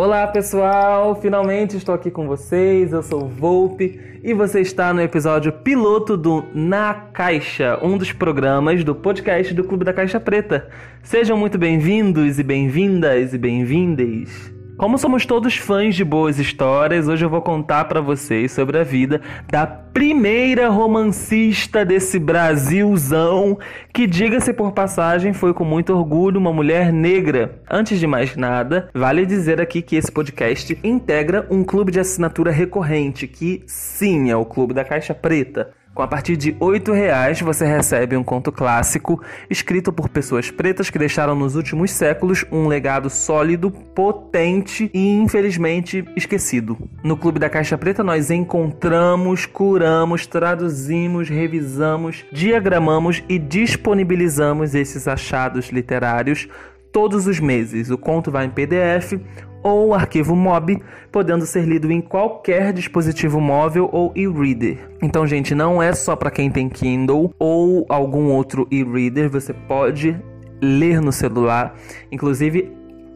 [0.00, 2.92] Olá pessoal, finalmente estou aqui com vocês.
[2.92, 8.12] Eu sou o Volpe e você está no episódio piloto do Na Caixa, um dos
[8.12, 10.68] programas do podcast do Clube da Caixa Preta.
[11.02, 14.57] Sejam muito bem-vindos e bem-vindas e bem-vindes.
[14.78, 18.84] Como somos todos fãs de boas histórias, hoje eu vou contar para vocês sobre a
[18.84, 19.20] vida
[19.50, 23.58] da primeira romancista desse Brasilzão,
[23.92, 27.60] que diga-se por passagem, foi com muito orgulho uma mulher negra.
[27.68, 32.52] Antes de mais nada, vale dizer aqui que esse podcast integra um clube de assinatura
[32.52, 35.72] recorrente, que sim, é o Clube da Caixa Preta.
[35.98, 40.90] Com a partir de R$ reais você recebe um conto clássico escrito por pessoas pretas
[40.90, 46.78] que deixaram nos últimos séculos um legado sólido, potente e infelizmente esquecido.
[47.02, 55.70] No Clube da Caixa Preta nós encontramos, curamos, traduzimos, revisamos, diagramamos e disponibilizamos esses achados
[55.70, 56.48] literários
[56.92, 57.90] todos os meses.
[57.90, 59.14] O conto vai em PDF
[59.62, 64.88] ou arquivo MOB, podendo ser lido em qualquer dispositivo móvel ou e-reader.
[65.02, 70.16] Então, gente, não é só para quem tem Kindle ou algum outro e-reader, você pode
[70.60, 71.74] ler no celular.
[72.10, 72.72] Inclusive,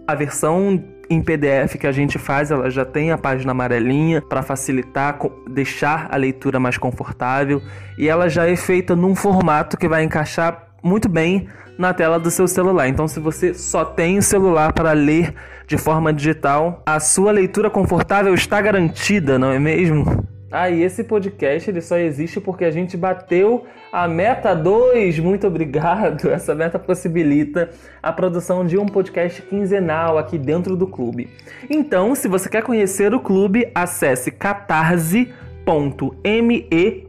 [0.06, 4.42] a versão em PDF que a gente faz, ela já tem a página amarelinha para
[4.42, 5.18] facilitar,
[5.50, 7.60] deixar a leitura mais confortável
[7.98, 12.30] e ela já é feita num formato que vai encaixar muito bem na tela do
[12.30, 12.88] seu celular.
[12.88, 15.34] Então, se você só tem o celular para ler
[15.66, 20.26] de forma digital, a sua leitura confortável está garantida, não é mesmo?
[20.54, 25.18] Ah, e esse podcast ele só existe porque a gente bateu a meta 2.
[25.18, 26.28] Muito obrigado.
[26.30, 27.70] Essa meta possibilita
[28.02, 31.30] a produção de um podcast quinzenal aqui dentro do clube.
[31.70, 35.26] Então, se você quer conhecer o clube, acesse catarse.me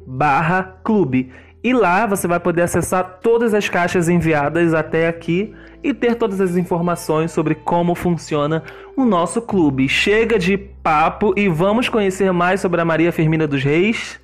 [0.07, 1.29] barra clube
[1.63, 6.41] e lá você vai poder acessar todas as caixas enviadas até aqui e ter todas
[6.41, 8.63] as informações sobre como funciona
[8.97, 9.87] o nosso clube.
[9.87, 14.19] Chega de papo e vamos conhecer mais sobre a Maria Firmina dos Reis.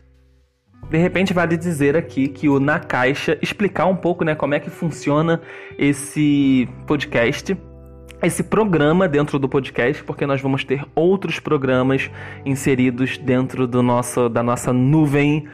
[0.90, 4.60] De repente vale dizer aqui que o Na Caixa explicar um pouco, né, como é
[4.60, 5.42] que funciona
[5.78, 7.56] esse podcast
[8.22, 12.12] esse programa dentro do podcast, porque nós vamos ter outros programas
[12.46, 15.48] inseridos dentro do nosso, da nossa nuvem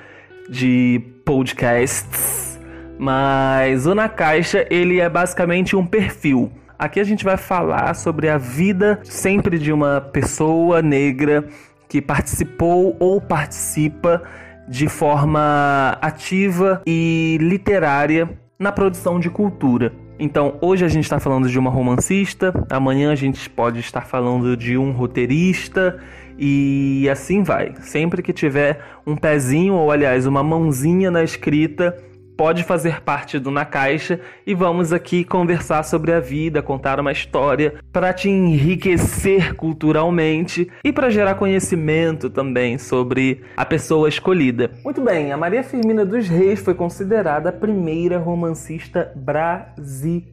[0.49, 2.59] de podcasts,
[2.99, 6.51] mas o Na Caixa ele é basicamente um perfil.
[6.77, 11.43] Aqui a gente vai falar sobre a vida sempre de uma pessoa negra
[11.89, 14.21] que participou ou participa
[14.67, 19.93] de forma ativa e literária na produção de cultura.
[20.17, 24.55] Então, hoje a gente está falando de uma romancista, amanhã a gente pode estar falando
[24.55, 25.99] de um roteirista
[26.37, 27.73] e assim vai.
[27.81, 31.95] Sempre que tiver um pezinho, ou aliás, uma mãozinha na escrita,
[32.35, 37.11] pode fazer parte do Na Caixa e vamos aqui conversar sobre a vida, contar uma
[37.11, 44.69] história para te enriquecer culturalmente e para gerar conhecimento também sobre a pessoa escolhida.
[44.83, 50.25] Muito bem, a Maria Firmina dos Reis foi considerada a primeira romancista brasileira.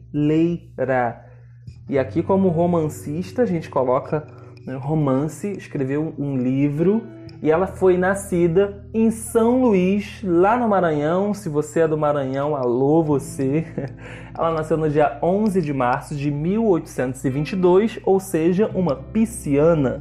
[1.89, 4.42] E aqui como romancista a gente coloca
[4.79, 7.03] romance, escreveu um livro
[7.41, 11.33] e ela foi nascida em São Luís, lá no Maranhão.
[11.33, 13.65] Se você é do Maranhão, alô você.
[14.33, 19.99] Ela nasceu no dia 11 de março de 1822, ou seja, uma pisciana.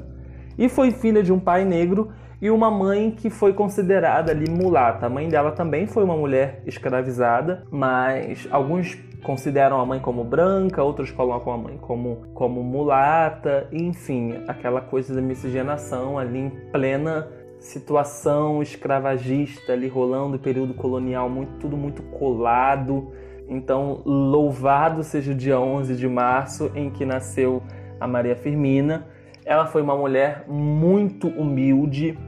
[0.57, 5.07] E foi filha de um pai negro e uma mãe que foi considerada ali mulata.
[5.07, 10.83] A mãe dela também foi uma mulher escravizada, mas alguns consideram a mãe como branca,
[10.83, 17.29] outros colocam a mãe como, como mulata, enfim, aquela coisa da miscigenação ali em plena
[17.63, 23.13] situação escravagista ali rolando, período colonial, muito, tudo muito colado.
[23.49, 27.63] Então, louvado seja o dia 11 de março em que nasceu
[28.01, 29.07] a Maria Firmina.
[29.45, 32.19] Ela foi uma mulher muito humilde,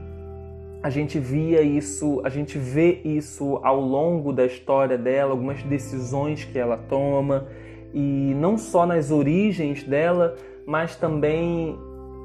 [0.85, 6.45] a gente via isso, a gente vê isso ao longo da história dela, algumas decisões
[6.45, 7.47] que ela toma,
[7.91, 11.75] e não só nas origens dela, mas também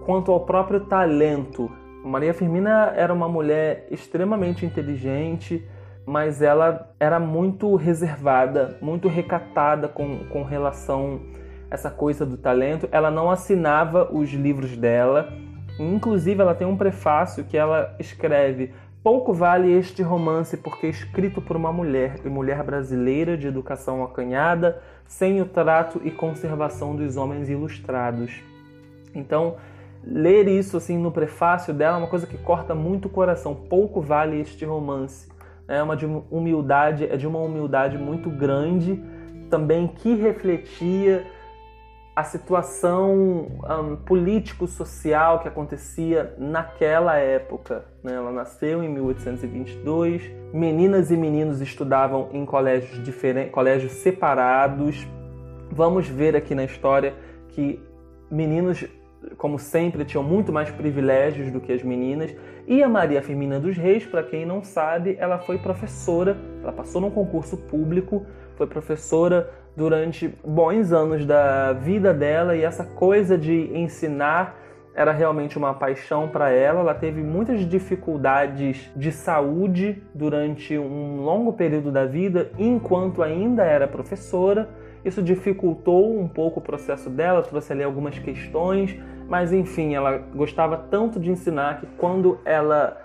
[0.04, 1.70] quanto ao próprio talento.
[2.04, 5.66] Maria Firmina era uma mulher extremamente inteligente,
[6.04, 11.18] mas ela era muito reservada, muito recatada com, com relação
[11.70, 12.86] a essa coisa do talento.
[12.92, 15.32] Ela não assinava os livros dela,
[15.80, 18.70] Inclusive, ela tem um prefácio que ela escreve:
[19.02, 24.04] Pouco vale este romance porque é escrito por uma mulher, e mulher brasileira de educação
[24.04, 28.42] acanhada, sem o trato e conservação dos homens ilustrados.
[29.14, 29.56] Então,
[30.04, 33.54] ler isso assim no prefácio dela é uma coisa que corta muito o coração.
[33.54, 35.30] Pouco vale este romance.
[35.66, 39.02] É uma de humildade, é de uma humildade muito grande,
[39.48, 41.24] também que refletia
[42.20, 47.86] a situação um, político-social que acontecia naquela época.
[48.04, 48.12] Né?
[48.12, 50.30] Ela nasceu em 1822.
[50.52, 55.08] Meninas e meninos estudavam em colégios diferentes, colégios separados.
[55.72, 57.14] Vamos ver aqui na história
[57.48, 57.82] que
[58.30, 58.84] meninos,
[59.38, 62.36] como sempre, tinham muito mais privilégios do que as meninas.
[62.66, 67.00] E a Maria Firmina dos Reis, para quem não sabe, ela foi professora, ela passou
[67.00, 68.26] num concurso público,
[68.56, 74.56] foi professora durante bons anos da vida dela e essa coisa de ensinar
[74.94, 76.80] era realmente uma paixão para ela.
[76.80, 83.86] Ela teve muitas dificuldades de saúde durante um longo período da vida, enquanto ainda era
[83.86, 84.68] professora.
[85.04, 88.94] Isso dificultou um pouco o processo dela, trouxe ali algumas questões,
[89.28, 93.00] mas enfim, ela gostava tanto de ensinar que quando ela,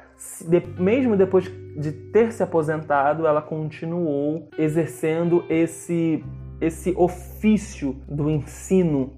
[0.78, 6.24] mesmo depois de ter se aposentado, ela continuou exercendo esse
[6.60, 9.14] esse ofício do ensino.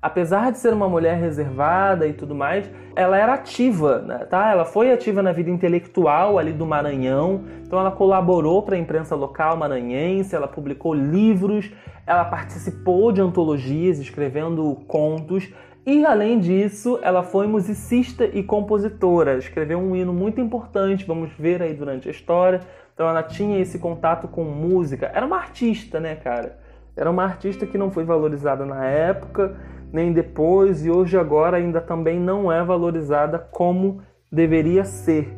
[0.00, 4.50] Apesar de ser uma mulher reservada e tudo mais, ela era ativa, né, tá?
[4.50, 9.14] Ela foi ativa na vida intelectual ali do Maranhão, então ela colaborou para a imprensa
[9.14, 11.70] local maranhense, ela publicou livros,
[12.04, 15.48] ela participou de antologias escrevendo contos
[15.84, 21.60] e além disso, ela foi musicista e compositora, escreveu um hino muito importante, vamos ver
[21.60, 22.60] aí durante a história,
[22.94, 25.10] então ela tinha esse contato com música.
[25.12, 26.58] Era uma artista, né, cara?
[26.96, 29.56] Era uma artista que não foi valorizada na época,
[29.92, 35.32] nem depois, e hoje agora ainda também não é valorizada como deveria ser.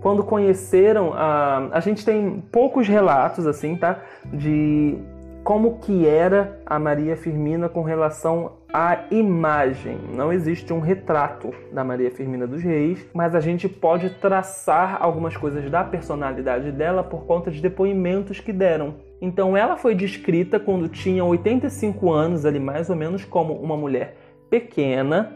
[0.00, 4.00] Quando conheceram, a, a gente tem poucos relatos assim, tá?
[4.32, 4.98] De
[5.42, 9.98] como que era a Maria Firmina com relação à imagem.
[10.14, 15.36] Não existe um retrato da Maria Firmina dos Reis, mas a gente pode traçar algumas
[15.36, 18.94] coisas da personalidade dela por conta de depoimentos que deram.
[19.20, 24.16] Então ela foi descrita quando tinha 85 anos, ali mais ou menos, como uma mulher
[24.48, 25.32] pequena,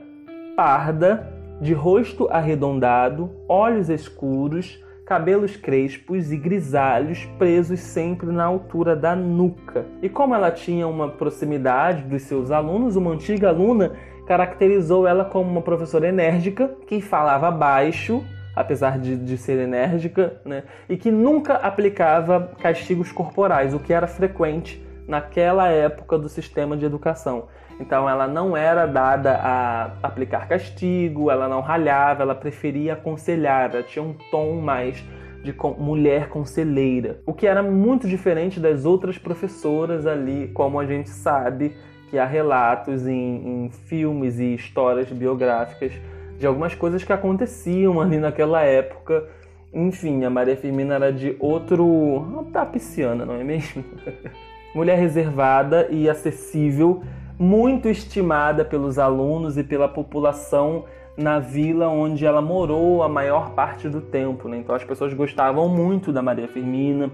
[0.56, 9.14] parda, de rosto arredondado, olhos escuros, cabelos crespos e grisalhos presos sempre na altura da
[9.14, 9.84] nuca.
[10.00, 13.92] E como ela tinha uma proximidade dos seus alunos, uma antiga aluna
[14.26, 18.24] caracterizou ela como uma professora enérgica que falava baixo,
[18.56, 20.62] apesar de, de ser enérgica, né?
[20.88, 26.84] e que nunca aplicava castigos corporais, o que era frequente naquela época do sistema de
[26.84, 27.48] educação.
[27.78, 33.82] Então ela não era dada a aplicar castigo, ela não ralhava, ela preferia aconselhar, ela
[33.82, 35.04] tinha um tom mais
[35.42, 41.10] de mulher conselheira, o que era muito diferente das outras professoras ali, como a gente
[41.10, 41.76] sabe
[42.08, 45.92] que há relatos em, em filmes e histórias biográficas
[46.38, 49.28] de algumas coisas que aconteciam ali naquela época.
[49.72, 52.46] Enfim, a Maria Firmina era de outro.
[52.52, 53.84] tapiciana, não é mesmo?
[54.74, 57.02] Mulher reservada e acessível
[57.38, 60.84] muito estimada pelos alunos e pela população
[61.16, 64.48] na vila onde ela morou a maior parte do tempo.
[64.48, 64.58] Né?
[64.58, 67.10] Então as pessoas gostavam muito da Maria Firmina.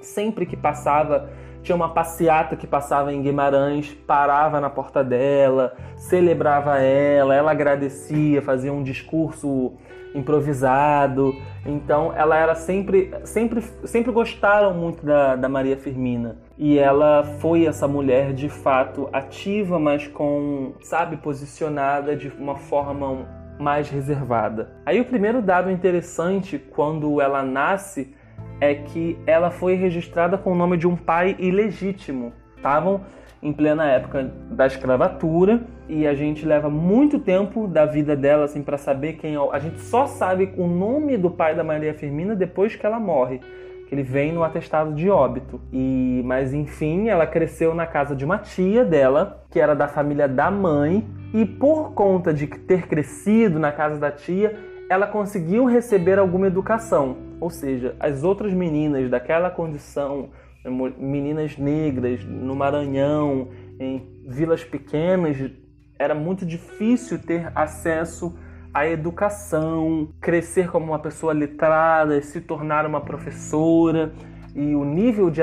[0.00, 1.30] Sempre que passava,
[1.62, 8.42] tinha uma passeata que passava em Guimarães, parava na porta dela, celebrava ela, ela agradecia,
[8.42, 9.72] fazia um discurso
[10.14, 11.34] improvisado.
[11.64, 16.36] Então ela era sempre, sempre, sempre gostaram muito da, da Maria Firmina.
[16.56, 23.26] E ela foi essa mulher de fato ativa, mas com, sabe, posicionada de uma forma
[23.58, 24.70] mais reservada.
[24.86, 28.14] Aí o primeiro dado interessante quando ela nasce
[28.60, 32.32] é que ela foi registrada com o nome de um pai ilegítimo.
[32.56, 33.00] Estavam
[33.42, 38.62] em plena época da escravatura e a gente leva muito tempo da vida dela assim
[38.62, 39.38] para saber quem é.
[39.52, 43.40] A gente só sabe o nome do pai da Maria Firmina depois que ela morre,
[43.94, 45.60] ele vem no atestado de óbito.
[45.72, 50.28] E mas enfim, ela cresceu na casa de uma tia dela, que era da família
[50.28, 54.58] da mãe, e por conta de ter crescido na casa da tia,
[54.90, 57.16] ela conseguiu receber alguma educação.
[57.40, 60.30] Ou seja, as outras meninas daquela condição
[60.98, 63.48] meninas negras no Maranhão,
[63.78, 65.36] em vilas pequenas,
[65.98, 68.34] era muito difícil ter acesso
[68.74, 74.12] à educação, crescer como uma pessoa letrada, se tornar uma professora.
[74.54, 75.40] E o nível de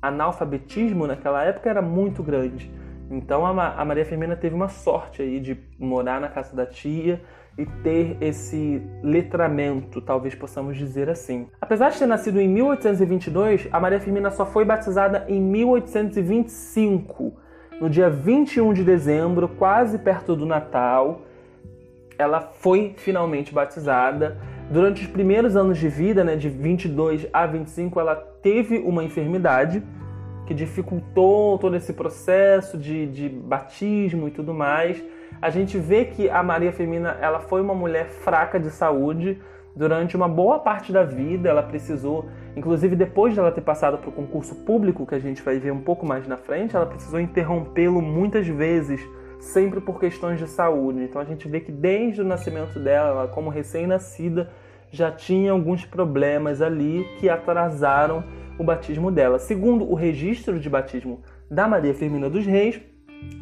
[0.00, 2.70] analfabetismo naquela época era muito grande.
[3.10, 7.20] Então a Maria Firmina teve uma sorte aí de morar na casa da tia,
[7.58, 11.48] e ter esse letramento, talvez possamos dizer assim.
[11.60, 17.34] Apesar de ter nascido em 1822, a Maria Firmina só foi batizada em 1825,
[17.78, 21.20] no dia 21 de dezembro, quase perto do Natal.
[22.18, 24.38] Ela foi finalmente batizada.
[24.70, 29.82] Durante os primeiros anos de vida, né, de 22 a 25, ela teve uma enfermidade
[30.46, 35.02] que dificultou todo esse processo de, de batismo e tudo mais.
[35.40, 39.40] A gente vê que a Maria Firmina ela foi uma mulher fraca de saúde
[39.74, 41.48] durante uma boa parte da vida.
[41.48, 45.42] Ela precisou, inclusive depois de ela ter passado para o concurso público, que a gente
[45.42, 49.00] vai ver um pouco mais na frente, ela precisou interrompê-lo muitas vezes,
[49.42, 51.02] sempre por questões de saúde.
[51.02, 54.50] Então a gente vê que desde o nascimento dela, como recém-nascida,
[54.90, 58.22] já tinha alguns problemas ali que atrasaram
[58.58, 59.38] o batismo dela.
[59.38, 61.20] Segundo o registro de batismo
[61.50, 62.80] da Maria Firmina dos Reis,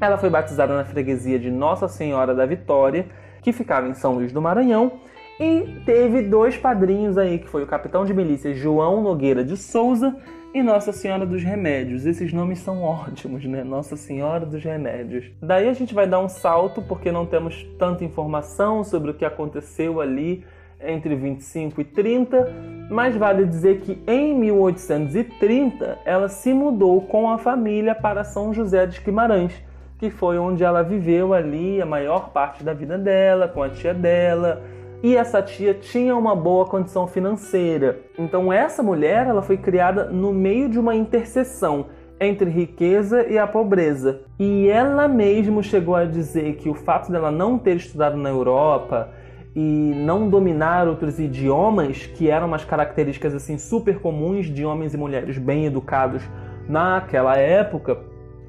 [0.00, 3.06] ela foi batizada na freguesia de Nossa Senhora da Vitória,
[3.42, 5.00] que ficava em São Luís do Maranhão,
[5.38, 10.16] e teve dois padrinhos aí, que foi o capitão de milícia João Nogueira de Souza
[10.52, 12.06] e Nossa Senhora dos Remédios.
[12.06, 13.62] Esses nomes são ótimos, né?
[13.62, 15.30] Nossa Senhora dos Remédios.
[15.40, 19.24] Daí a gente vai dar um salto porque não temos tanta informação sobre o que
[19.24, 20.44] aconteceu ali
[20.82, 22.52] entre 25 e 30,
[22.90, 28.86] mas vale dizer que em 1830 ela se mudou com a família para São José
[28.86, 29.52] dos Guimarães,
[29.98, 33.92] que foi onde ela viveu ali a maior parte da vida dela, com a tia
[33.92, 34.62] dela.
[35.02, 38.00] E essa tia tinha uma boa condição financeira.
[38.18, 41.86] Então essa mulher, ela foi criada no meio de uma interseção
[42.20, 44.20] entre riqueza e a pobreza.
[44.38, 49.08] E ela mesmo chegou a dizer que o fato dela não ter estudado na Europa,
[49.54, 54.96] e não dominar outros idiomas, que eram umas características assim super comuns de homens e
[54.96, 56.22] mulheres bem educados
[56.68, 57.98] naquela época,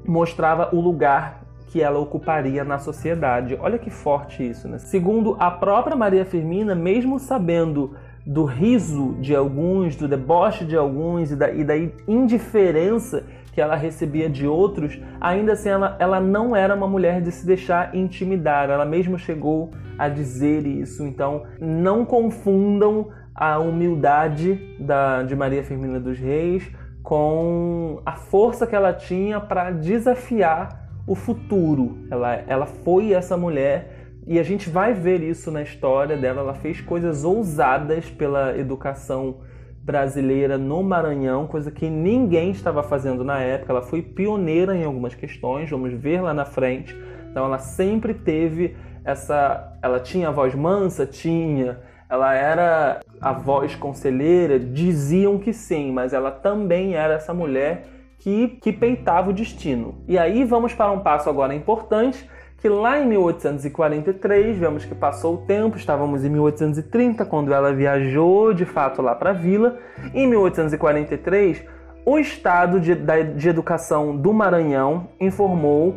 [0.06, 1.41] mostrava o lugar
[1.72, 3.56] que ela ocuparia na sociedade.
[3.58, 4.76] Olha que forte isso, né?
[4.76, 11.30] Segundo a própria Maria Firmina, mesmo sabendo do riso de alguns, do deboche de alguns
[11.30, 11.74] e da, e da
[12.06, 13.24] indiferença
[13.54, 17.46] que ela recebia de outros, ainda assim ela, ela não era uma mulher de se
[17.46, 18.68] deixar intimidar.
[18.68, 21.02] Ela mesmo chegou a dizer isso.
[21.06, 26.70] Então, não confundam a humildade da, de Maria Firmina dos Reis
[27.02, 31.98] com a força que ela tinha para desafiar o futuro.
[32.10, 36.40] Ela, ela foi essa mulher e a gente vai ver isso na história dela.
[36.40, 39.40] Ela fez coisas ousadas pela educação
[39.82, 43.72] brasileira no Maranhão, coisa que ninguém estava fazendo na época.
[43.72, 46.96] Ela foi pioneira em algumas questões, vamos ver lá na frente.
[47.30, 49.76] Então ela sempre teve essa.
[49.82, 51.04] Ela tinha a voz mansa?
[51.04, 51.80] Tinha.
[52.08, 54.58] Ela era a voz conselheira?
[54.58, 57.86] Diziam que sim, mas ela também era essa mulher
[58.22, 59.96] que, que peitava o destino.
[60.06, 65.34] E aí vamos para um passo agora importante que lá em 1843, vemos que passou
[65.34, 69.78] o tempo, estávamos em 1830, quando ela viajou de fato lá para a vila.
[70.14, 71.64] Em 1843,
[72.06, 75.96] o Estado de, de Educação do Maranhão informou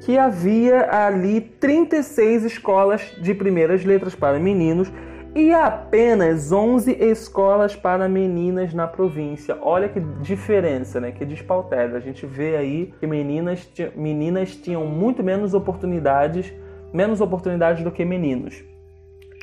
[0.00, 4.92] que havia ali 36 escolas de primeiras letras para meninos
[5.34, 9.58] e apenas 11 escolas para meninas na província.
[9.60, 11.10] Olha que diferença, né?
[11.10, 11.96] Que despautério.
[11.96, 16.52] A gente vê aí que meninas, meninas tinham muito menos oportunidades,
[16.92, 18.62] menos oportunidades do que meninos.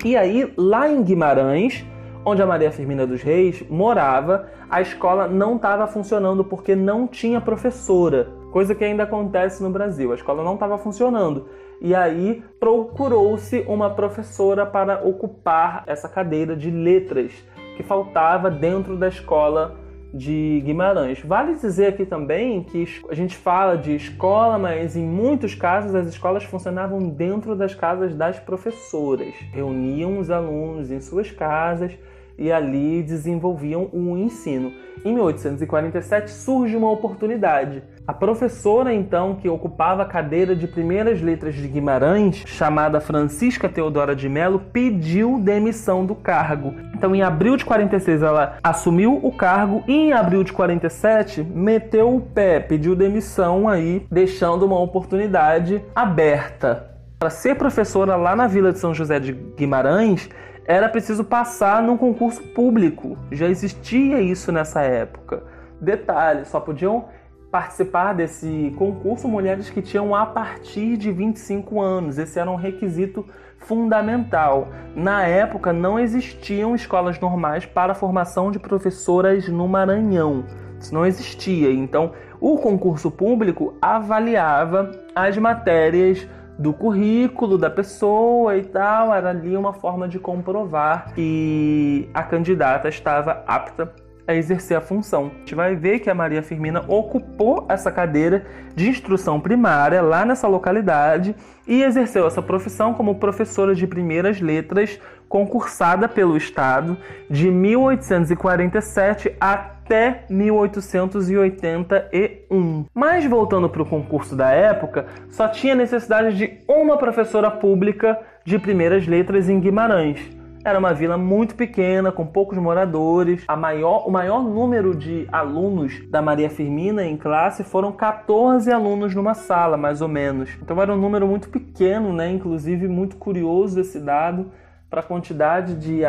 [0.05, 1.85] E aí, lá em Guimarães,
[2.23, 7.41] onde a Maria Firmina dos Reis morava, a escola não estava funcionando porque não tinha
[7.41, 10.11] professora, coisa que ainda acontece no Brasil.
[10.11, 11.47] A escola não estava funcionando.
[11.81, 17.31] E aí procurou-se uma professora para ocupar essa cadeira de letras
[17.75, 19.75] que faltava dentro da escola
[20.13, 21.21] de Guimarães.
[21.21, 26.07] Vale dizer aqui também que a gente fala de escola, mas em muitos casos as
[26.07, 29.33] escolas funcionavam dentro das casas das professoras.
[29.51, 31.97] Reuniam os alunos em suas casas
[32.41, 34.73] e ali desenvolviam o ensino.
[35.05, 37.83] Em 1847 surge uma oportunidade.
[38.05, 44.15] A professora, então, que ocupava a cadeira de primeiras letras de Guimarães, chamada Francisca Teodora
[44.15, 46.73] de Melo, pediu demissão do cargo.
[46.95, 52.15] Então, em abril de 46, ela assumiu o cargo e em abril de 47 meteu
[52.15, 56.91] o pé, pediu demissão aí, deixando uma oportunidade aberta.
[57.21, 60.27] Para ser professora lá na Vila de São José de Guimarães,
[60.71, 63.17] era preciso passar num concurso público.
[63.29, 65.43] Já existia isso nessa época.
[65.81, 67.05] Detalhe, só podiam
[67.51, 72.17] participar desse concurso mulheres que tinham a partir de 25 anos.
[72.17, 73.25] Esse era um requisito
[73.57, 74.69] fundamental.
[74.95, 80.45] Na época não existiam escolas normais para a formação de professoras no Maranhão.
[80.79, 81.69] Isso não existia.
[81.69, 86.25] Então, o concurso público avaliava as matérias
[86.57, 92.87] do currículo da pessoa e tal, era ali uma forma de comprovar que a candidata
[92.87, 93.93] estava apta
[94.27, 95.31] a exercer a função.
[95.33, 100.25] A gente vai ver que a Maria Firmina ocupou essa cadeira de instrução primária lá
[100.25, 101.35] nessa localidade
[101.67, 104.99] e exerceu essa profissão como professora de primeiras letras
[105.31, 106.97] concursada pelo Estado
[107.29, 112.85] de 1847 até 1881.
[112.93, 118.59] Mas voltando para o concurso da época, só tinha necessidade de uma professora pública de
[118.59, 120.19] primeiras letras em Guimarães.
[120.65, 123.45] Era uma vila muito pequena, com poucos moradores.
[123.47, 129.15] A maior, o maior número de alunos da Maria Firmina em classe foram 14 alunos
[129.15, 130.49] numa sala, mais ou menos.
[130.61, 132.29] Então era um número muito pequeno, né?
[132.29, 134.51] Inclusive muito curioso esse dado
[134.91, 136.01] para a quantidade de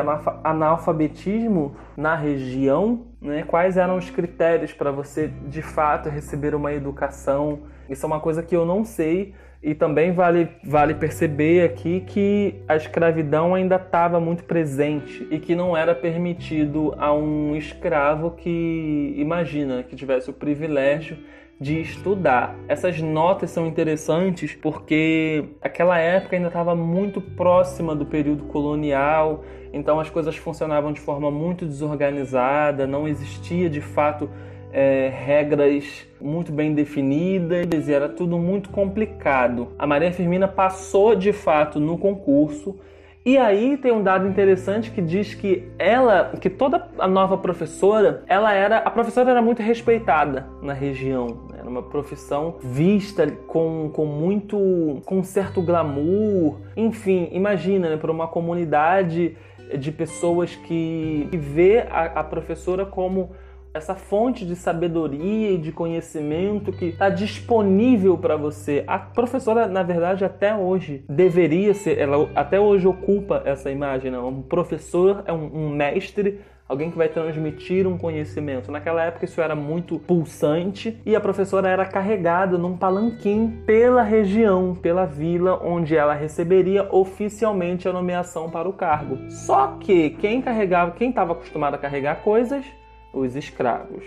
[0.43, 3.45] analfabetismo na região, né?
[3.45, 7.61] Quais eram os critérios para você de fato receber uma educação?
[7.89, 12.57] Isso é uma coisa que eu não sei e também vale, vale perceber aqui que
[12.67, 19.15] a escravidão ainda estava muito presente e que não era permitido a um escravo que,
[19.17, 21.17] imagina, que tivesse o privilégio
[21.63, 22.57] de estudar.
[22.67, 30.01] Essas notas são interessantes porque aquela época ainda estava muito próxima do período colonial, então
[30.01, 34.29] as coisas funcionavam de forma muito desorganizada, não existia de fato
[34.73, 39.69] é, regras muito bem definidas era tudo muito complicado.
[39.79, 42.77] A Maria Firmina passou de fato no concurso.
[43.25, 48.25] E aí tem um dado interessante que diz que ela, que toda a nova professora,
[48.27, 51.47] ela era, a professora era muito respeitada na região.
[51.57, 56.57] Era uma profissão vista com, com muito, com certo glamour.
[56.77, 59.37] Enfim, imagina, né, para uma comunidade
[59.79, 63.31] de pessoas que, que vê a, a professora como
[63.75, 68.85] essa fonte de sabedoria e de conhecimento que está disponível para você.
[68.87, 74.11] A professora, na verdade, até hoje deveria ser, ela até hoje ocupa essa imagem.
[74.11, 74.29] Não?
[74.29, 78.73] Um professor é um, um mestre alguém que vai transmitir um conhecimento.
[78.73, 84.75] Naquela época isso era muito pulsante e a professora era carregada num palanquim pela região,
[84.75, 89.19] pela vila onde ela receberia oficialmente a nomeação para o cargo.
[89.31, 92.65] Só que quem carregava, quem estava acostumado a carregar coisas,
[93.13, 94.05] os escravos.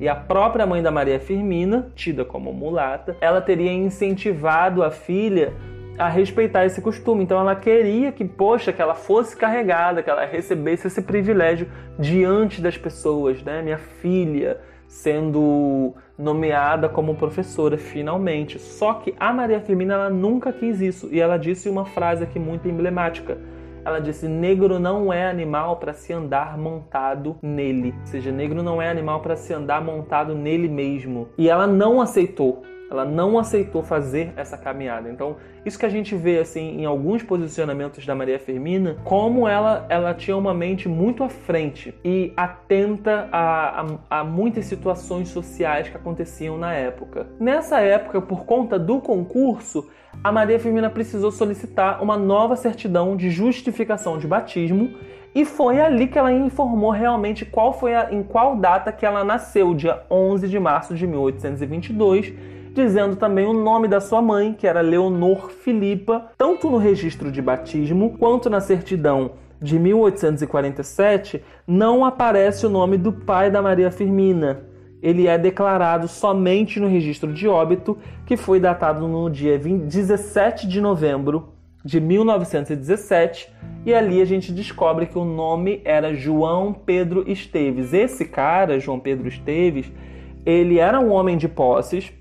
[0.00, 5.52] E a própria mãe da Maria Firmina, tida como mulata, ela teria incentivado a filha
[5.98, 7.22] a respeitar esse costume.
[7.22, 12.60] Então ela queria que, poxa, que ela fosse carregada, que ela recebesse esse privilégio diante
[12.60, 13.62] das pessoas, né?
[13.62, 18.58] Minha filha sendo nomeada como professora finalmente.
[18.58, 22.38] Só que a Maria Firmina ela nunca quis isso e ela disse uma frase aqui
[22.38, 23.38] muito emblemática.
[23.84, 27.94] Ela disse: negro não é animal para se andar montado nele.
[28.00, 31.28] Ou seja, negro não é animal para se andar montado nele mesmo.
[31.36, 32.62] E ela não aceitou.
[32.92, 35.08] Ela não aceitou fazer essa caminhada.
[35.08, 39.86] Então, isso que a gente vê assim em alguns posicionamentos da Maria Firmina, como ela,
[39.88, 45.88] ela tinha uma mente muito à frente e atenta a, a, a muitas situações sociais
[45.88, 47.28] que aconteciam na época.
[47.40, 49.88] Nessa época, por conta do concurso,
[50.22, 54.90] a Maria Firmina precisou solicitar uma nova certidão de justificação de batismo
[55.34, 59.24] e foi ali que ela informou realmente qual foi a, em qual data que ela
[59.24, 62.32] nasceu, dia 11 de março de 1822,
[62.74, 67.40] dizendo também o nome da sua mãe, que era Leonor Filipa, tanto no registro de
[67.40, 74.71] batismo quanto na certidão de 1847, não aparece o nome do pai da Maria Firmina,
[75.02, 80.68] ele é declarado somente no registro de óbito, que foi datado no dia 20, 17
[80.68, 81.52] de novembro
[81.84, 83.52] de 1917,
[83.84, 87.92] e ali a gente descobre que o nome era João Pedro Esteves.
[87.92, 89.90] Esse cara, João Pedro Esteves,
[90.46, 92.12] ele era um homem de posses,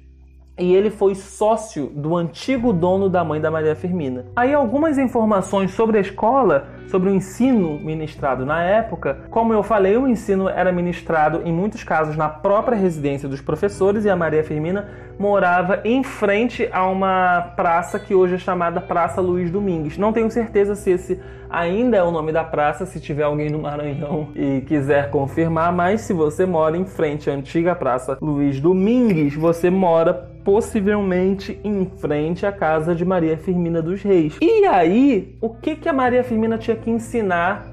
[0.57, 4.25] e ele foi sócio do antigo dono da mãe da Maria Firmina.
[4.35, 9.25] Aí algumas informações sobre a escola, sobre o ensino ministrado na época.
[9.29, 14.05] Como eu falei, o ensino era ministrado em muitos casos na própria residência dos professores
[14.05, 14.89] e a Maria Firmina
[15.21, 19.95] morava em frente a uma praça que hoje é chamada Praça Luiz Domingues.
[19.95, 23.59] Não tenho certeza se esse ainda é o nome da praça, se tiver alguém no
[23.59, 29.35] Maranhão e quiser confirmar, mas se você mora em frente à antiga Praça Luiz Domingues,
[29.35, 30.11] você mora
[30.43, 34.35] possivelmente em frente à casa de Maria Firmina dos Reis.
[34.41, 37.71] E aí, o que, que a Maria Firmina tinha que ensinar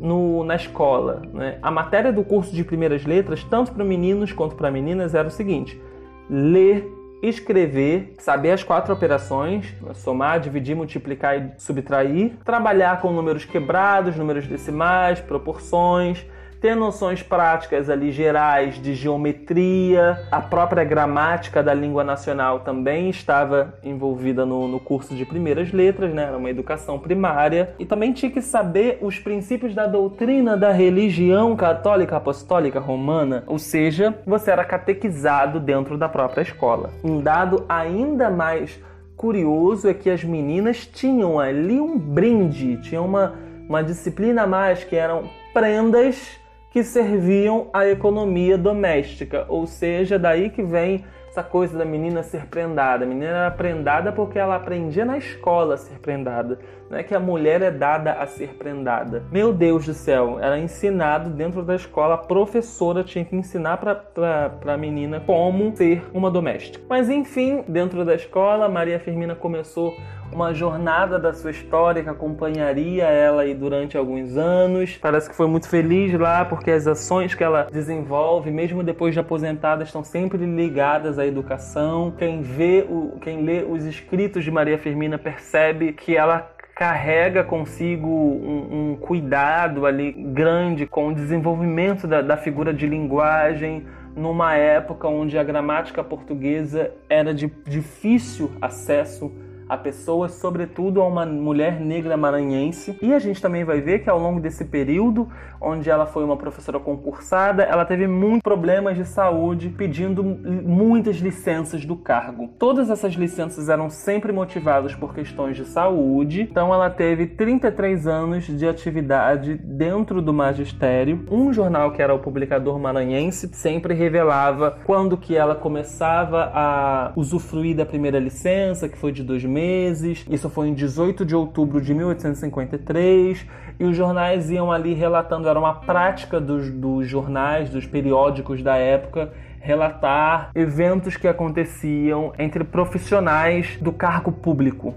[0.00, 1.22] no, na escola?
[1.32, 1.58] Né?
[1.62, 5.30] A matéria do curso de primeiras letras, tanto para meninos quanto para meninas, era o
[5.30, 5.80] seguinte:
[6.28, 6.86] ler,
[7.22, 14.46] escrever, saber as quatro operações, somar, dividir, multiplicar e subtrair, trabalhar com números quebrados, números
[14.46, 16.24] decimais, proporções
[16.62, 23.74] ter noções práticas ali gerais de geometria, a própria gramática da língua nacional também estava
[23.82, 26.22] envolvida no, no curso de primeiras letras, né?
[26.22, 27.74] Era uma educação primária.
[27.80, 33.58] E também tinha que saber os princípios da doutrina da religião católica apostólica romana, ou
[33.58, 36.90] seja, você era catequizado dentro da própria escola.
[37.02, 38.80] Um dado ainda mais
[39.16, 43.34] curioso é que as meninas tinham ali um brinde, tinham uma
[43.68, 46.41] uma disciplina a mais que eram prendas
[46.72, 52.46] que serviam à economia doméstica, ou seja, daí que vem essa coisa da menina ser
[52.46, 53.04] prendada.
[53.04, 56.58] A menina era prendada porque ela aprendia na escola a ser prendada.
[56.92, 59.22] É que a mulher é dada a ser prendada.
[59.30, 64.74] Meu Deus do céu, era ensinado dentro da escola, a professora tinha que ensinar para
[64.74, 66.84] a menina como ser uma doméstica.
[66.88, 69.94] Mas enfim, dentro da escola, Maria Firmina começou
[70.32, 74.96] uma jornada da sua história que acompanharia ela aí durante alguns anos.
[75.00, 79.20] Parece que foi muito feliz lá porque as ações que ela desenvolve, mesmo depois de
[79.20, 82.12] aposentada, estão sempre ligadas à educação.
[82.16, 88.08] Quem vê, o, quem lê os escritos de Maria Firmina percebe que ela carrega consigo
[88.08, 95.08] um, um, cuidado ali grande com o desenvolvimento da, da figura de linguagem numa época
[95.08, 99.32] onde a gramática portuguesa era de difícil acesso
[99.68, 102.96] a pessoas, sobretudo a uma mulher negra maranhense.
[103.00, 105.28] E a gente também vai ver que ao longo desse período,
[105.60, 111.84] onde ela foi uma professora concursada, ela teve muitos problemas de saúde, pedindo muitas licenças
[111.84, 112.48] do cargo.
[112.58, 116.42] Todas essas licenças eram sempre motivadas por questões de saúde.
[116.42, 121.24] Então ela teve 33 anos de atividade dentro do magistério.
[121.30, 127.76] Um jornal que era o Publicador Maranhense sempre revelava quando que ela começava a usufruir
[127.76, 130.24] da primeira licença, que foi de dois meses.
[130.28, 133.46] Isso foi em 18 de outubro de 1853.
[133.78, 138.76] E os jornais iam ali relatando, era uma prática dos, dos jornais, dos periódicos da
[138.76, 144.94] época, relatar eventos que aconteciam entre profissionais do cargo público.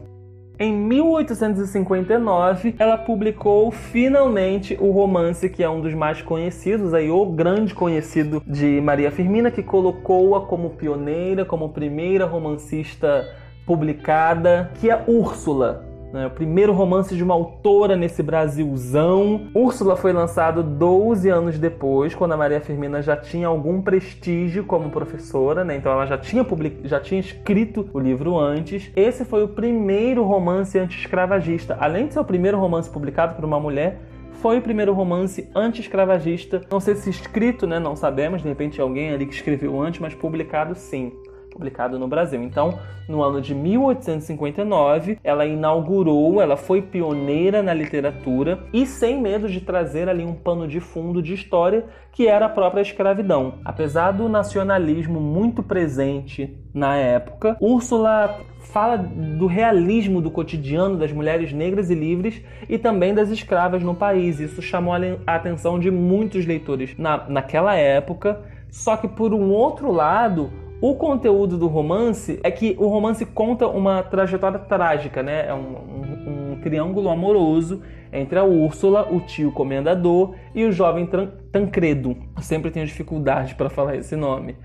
[0.58, 7.26] Em 1859, ela publicou finalmente o romance que é um dos mais conhecidos, aí o
[7.26, 13.28] grande conhecido de Maria Firmina, que colocou-a como pioneira, como primeira romancista
[13.66, 15.86] publicada, que é Úrsula.
[16.16, 16.28] Né?
[16.28, 19.48] O primeiro romance de uma autora nesse Brasilzão.
[19.54, 24.90] Úrsula foi lançado 12 anos depois, quando a Maria Firmina já tinha algum prestígio como
[24.90, 25.76] professora, né?
[25.76, 26.88] então ela já tinha, public...
[26.88, 28.90] já tinha escrito o livro antes.
[28.96, 31.76] Esse foi o primeiro romance anti-escravagista.
[31.82, 34.00] Além de ser o primeiro romance publicado por uma mulher,
[34.42, 36.62] foi o primeiro romance anti-escravagista.
[36.72, 37.80] Não sei se escrito, né?
[37.80, 38.42] Não sabemos.
[38.42, 41.12] De repente alguém ali que escreveu antes, mas publicado sim
[41.56, 42.44] publicado no Brasil.
[42.44, 49.48] Então, no ano de 1859, ela inaugurou, ela foi pioneira na literatura e sem medo
[49.48, 53.56] de trazer ali um pano de fundo de história que era a própria escravidão.
[53.64, 61.54] Apesar do nacionalismo muito presente na época, Úrsula fala do realismo do cotidiano das mulheres
[61.54, 64.40] negras e livres e também das escravas no país.
[64.40, 68.42] Isso chamou a atenção de muitos leitores na, naquela época.
[68.70, 73.68] Só que por um outro lado, o conteúdo do romance é que o romance conta
[73.68, 75.48] uma trajetória trágica, né?
[75.48, 81.08] É um, um, um triângulo amoroso entre a Úrsula, o tio comendador e o jovem
[81.52, 82.18] Tancredo.
[82.36, 84.56] Eu sempre tenho dificuldade para falar esse nome.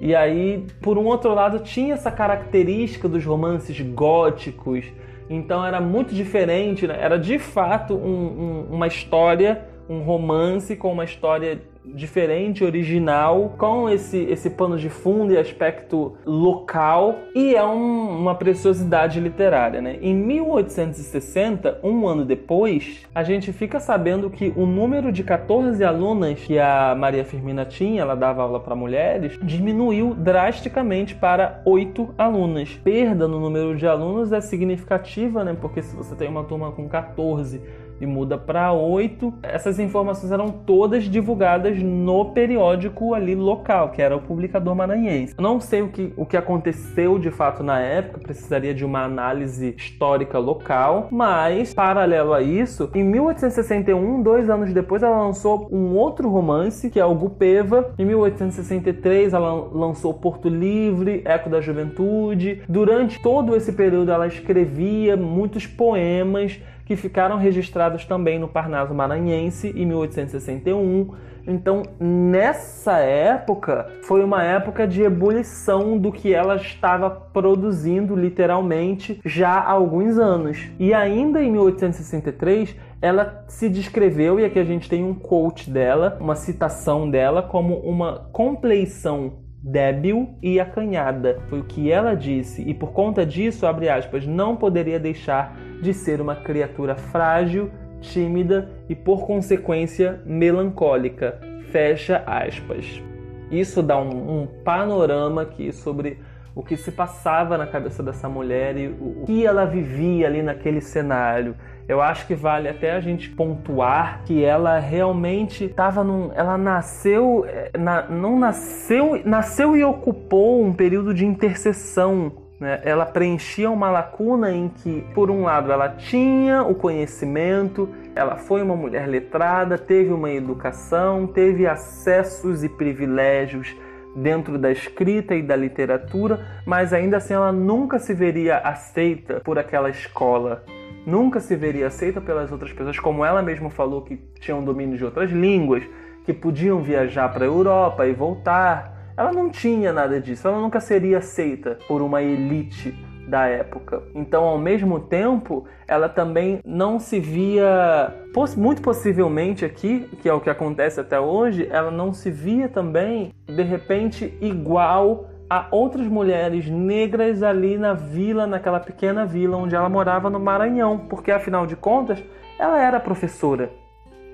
[0.00, 4.84] E aí, por um outro lado, tinha essa característica dos romances góticos.
[5.28, 6.96] Então era muito diferente, né?
[6.98, 11.60] era de fato um, um, uma história, um romance com uma história
[11.94, 18.34] diferente, original, com esse, esse pano de fundo e aspecto local, e é um, uma
[18.34, 19.80] preciosidade literária.
[19.80, 19.98] Né?
[20.00, 26.40] Em 1860, um ano depois, a gente fica sabendo que o número de 14 alunas
[26.40, 32.70] que a Maria Firmina tinha, ela dava aula para mulheres, diminuiu drasticamente para 8 alunas.
[32.82, 35.56] Perda no número de alunos é significativa, né?
[35.60, 37.60] porque se você tem uma turma com 14
[38.00, 39.34] e muda para 8.
[39.42, 45.34] Essas informações eram todas divulgadas no periódico ali local, que era o Publicador Maranhense.
[45.36, 49.04] Eu não sei o que, o que aconteceu de fato na época, precisaria de uma
[49.04, 55.94] análise histórica local, mas paralelo a isso, em 1861, dois anos depois, ela lançou um
[55.96, 57.92] outro romance, que é o Gupeva.
[57.98, 62.62] Em 1863, ela lançou Porto Livre, Eco da Juventude.
[62.68, 66.60] Durante todo esse período, ela escrevia muitos poemas
[66.90, 71.14] que ficaram registrados também no Parnaso Maranhense em 1861.
[71.46, 79.50] Então, nessa época, foi uma época de ebulição do que ela estava produzindo literalmente já
[79.50, 80.68] há alguns anos.
[80.80, 86.18] E ainda em 1863, ela se descreveu, e aqui a gente tem um quote dela,
[86.20, 91.38] uma citação dela, como uma compleição débil e acanhada.
[91.48, 95.92] Foi o que ela disse, e por conta disso, abre aspas, não poderia deixar de
[95.92, 97.70] ser uma criatura frágil,
[98.00, 101.38] tímida e por consequência melancólica.
[101.70, 103.02] Fecha aspas.
[103.50, 106.18] Isso dá um, um panorama aqui sobre
[106.54, 110.42] o que se passava na cabeça dessa mulher e o, o que ela vivia ali
[110.42, 111.54] naquele cenário
[111.90, 116.30] eu acho que vale até a gente pontuar que ela realmente estava num.
[116.36, 117.44] Ela nasceu.
[117.48, 119.20] Eh, na, não nasceu.
[119.24, 122.80] Nasceu e ocupou um período de intercessão né?
[122.84, 128.62] ela preenchia uma lacuna em que, por um lado, ela tinha o conhecimento, ela foi
[128.62, 133.74] uma mulher letrada, teve uma educação, teve acessos e privilégios
[134.14, 139.58] dentro da escrita e da literatura, mas ainda assim ela nunca se veria aceita por
[139.58, 140.62] aquela escola,
[141.06, 145.04] nunca se veria aceita pelas outras pessoas, como ela mesma falou que tinham domínio de
[145.04, 145.82] outras línguas,
[146.24, 149.12] que podiam viajar para a Europa e voltar.
[149.16, 152.94] Ela não tinha nada disso, ela nunca seria aceita por uma elite
[153.30, 154.02] da época.
[154.14, 158.12] Então, ao mesmo tempo, ela também não se via,
[158.56, 163.32] muito possivelmente aqui, que é o que acontece até hoje, ela não se via também,
[163.46, 169.88] de repente, igual a outras mulheres negras ali na vila, naquela pequena vila onde ela
[169.88, 172.22] morava no Maranhão, porque afinal de contas,
[172.56, 173.68] ela era professora.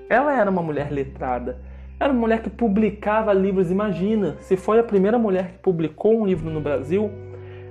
[0.07, 1.59] Ela era uma mulher letrada.
[1.99, 3.71] Era uma mulher que publicava livros.
[3.71, 7.09] Imagina, se foi a primeira mulher que publicou um livro no Brasil,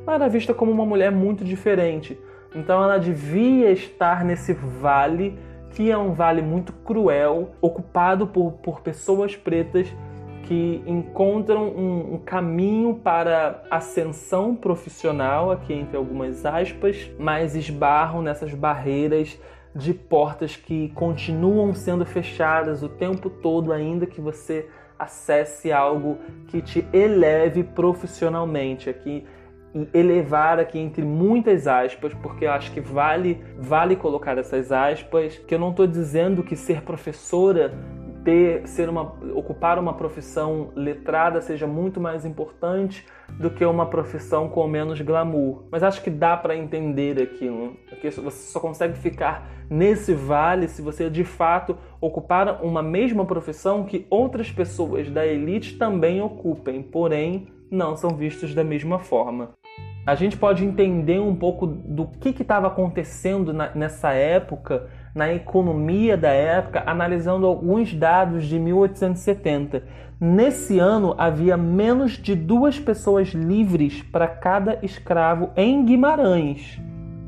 [0.04, 2.18] ela era vista como uma mulher muito diferente.
[2.52, 5.38] Então ela devia estar nesse vale,
[5.70, 9.87] que é um vale muito cruel, ocupado por, por pessoas pretas
[10.46, 18.54] que encontram um, um, caminho para ascensão profissional, aqui entre algumas aspas, mas esbarram nessas
[18.54, 19.38] barreiras
[19.74, 26.62] de portas que continuam sendo fechadas o tempo todo, ainda que você acesse algo que
[26.62, 28.88] te eleve profissionalmente.
[28.88, 29.26] Aqui
[29.92, 35.54] elevar aqui entre muitas aspas, porque eu acho que vale vale colocar essas aspas, que
[35.54, 37.74] eu não estou dizendo que ser professora
[38.27, 43.07] ter ser uma ocupar uma profissão letrada seja muito mais importante
[43.39, 45.62] do que uma profissão com menos glamour.
[45.71, 47.77] Mas acho que dá para entender aquilo.
[47.89, 53.85] Porque você só consegue ficar nesse vale se você de fato ocupar uma mesma profissão
[53.85, 59.51] que outras pessoas da elite também ocupem, porém não são vistos da mesma forma.
[60.05, 66.14] A gente pode entender um pouco do que estava acontecendo na, nessa época na economia
[66.14, 69.83] da época, analisando alguns dados de 1870.
[70.20, 76.79] Nesse ano havia menos de duas pessoas livres para cada escravo em Guimarães,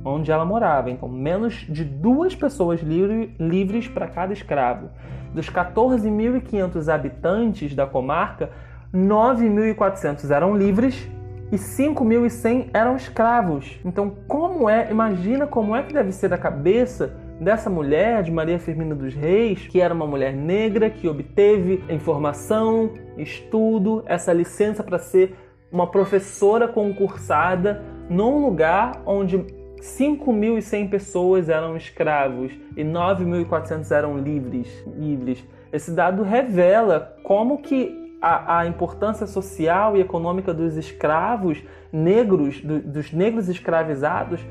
[0.05, 0.91] onde ela morava.
[0.91, 4.91] Então, menos de duas pessoas livre, livres para cada escravo.
[5.33, 8.51] Dos 14.500 habitantes da comarca,
[8.93, 11.09] 9.400 eram livres
[11.51, 13.81] e 5.100 eram escravos.
[13.83, 14.91] Então, como é?
[14.91, 19.67] Imagina como é que deve ser a cabeça dessa mulher, de Maria Firmina dos Reis,
[19.67, 25.35] que era uma mulher negra que obteve informação, estudo, essa licença para ser
[25.71, 29.39] uma professora concursada num lugar onde
[29.81, 35.45] 5.100 pessoas eram escravos e 9.400 eram livres, livres.
[35.73, 42.81] Esse dado revela como que a, a importância social e econômica dos escravos negros, do,
[42.81, 44.45] dos negros escravizados,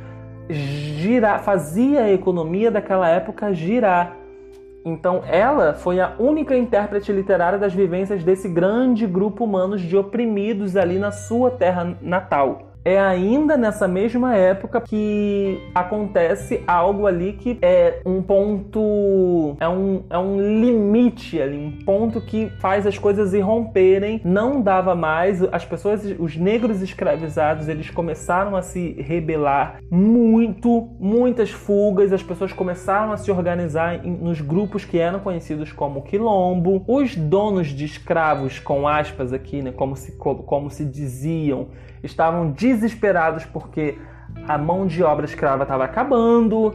[0.50, 4.16] girar, fazia a economia daquela época girar.
[4.86, 10.78] Então, ela foi a única intérprete literária das vivências desse grande grupo humano de oprimidos
[10.78, 17.58] ali na sua terra natal é ainda nessa mesma época que acontece algo ali que
[17.62, 23.34] é um ponto, é um, é um limite ali, um ponto que faz as coisas
[23.34, 24.22] irromperem.
[24.24, 31.52] Não dava mais, as pessoas, os negros escravizados, eles começaram a se rebelar muito, muitas
[31.52, 36.86] fugas, as pessoas começaram a se organizar em, nos grupos que eram conhecidos como quilombo.
[36.88, 41.68] Os donos de escravos, com aspas aqui, né, como se, como se diziam,
[42.04, 43.98] estavam desesperados porque
[44.48, 46.74] a mão de obra escrava estava acabando,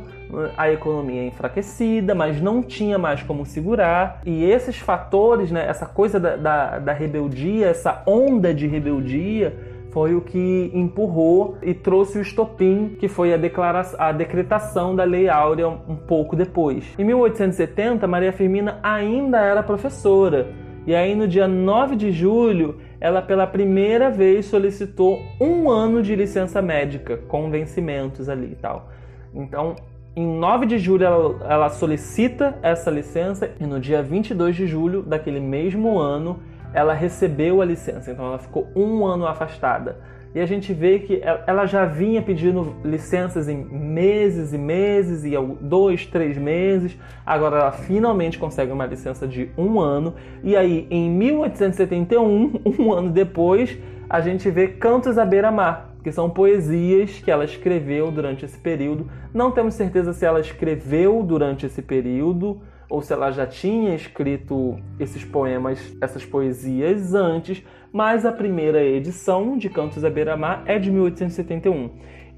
[0.56, 4.20] a economia enfraquecida, mas não tinha mais como segurar.
[4.24, 9.54] E esses fatores, né, essa coisa da, da, da rebeldia, essa onda de rebeldia,
[9.90, 15.04] foi o que empurrou e trouxe o estopim, que foi a, declaração, a decretação da
[15.04, 16.84] Lei Áurea um pouco depois.
[16.98, 20.48] Em 1870, Maria Firmina ainda era professora.
[20.86, 26.16] E aí, no dia 9 de julho, ela pela primeira vez solicitou um ano de
[26.16, 28.88] licença médica, com vencimentos ali e tal.
[29.32, 29.76] Então,
[30.16, 35.02] em 9 de julho, ela, ela solicita essa licença e no dia 22 de julho
[35.02, 36.40] daquele mesmo ano,
[36.74, 38.10] ela recebeu a licença.
[38.10, 39.98] Então, ela ficou um ano afastada.
[40.34, 45.32] E a gente vê que ela já vinha pedindo licenças em meses e meses, e
[45.60, 46.96] dois, três meses.
[47.24, 50.14] Agora ela finalmente consegue uma licença de um ano.
[50.42, 53.76] E aí, em 1871, um ano depois,
[54.08, 59.10] a gente vê Cantos à Beira-Mar, que são poesias que ela escreveu durante esse período.
[59.34, 64.78] Não temos certeza se ela escreveu durante esse período ou se ela já tinha escrito
[65.00, 70.90] esses poemas, essas poesias antes, mas a primeira edição de Cantos à Beira-Mar é de
[70.90, 71.90] 1871.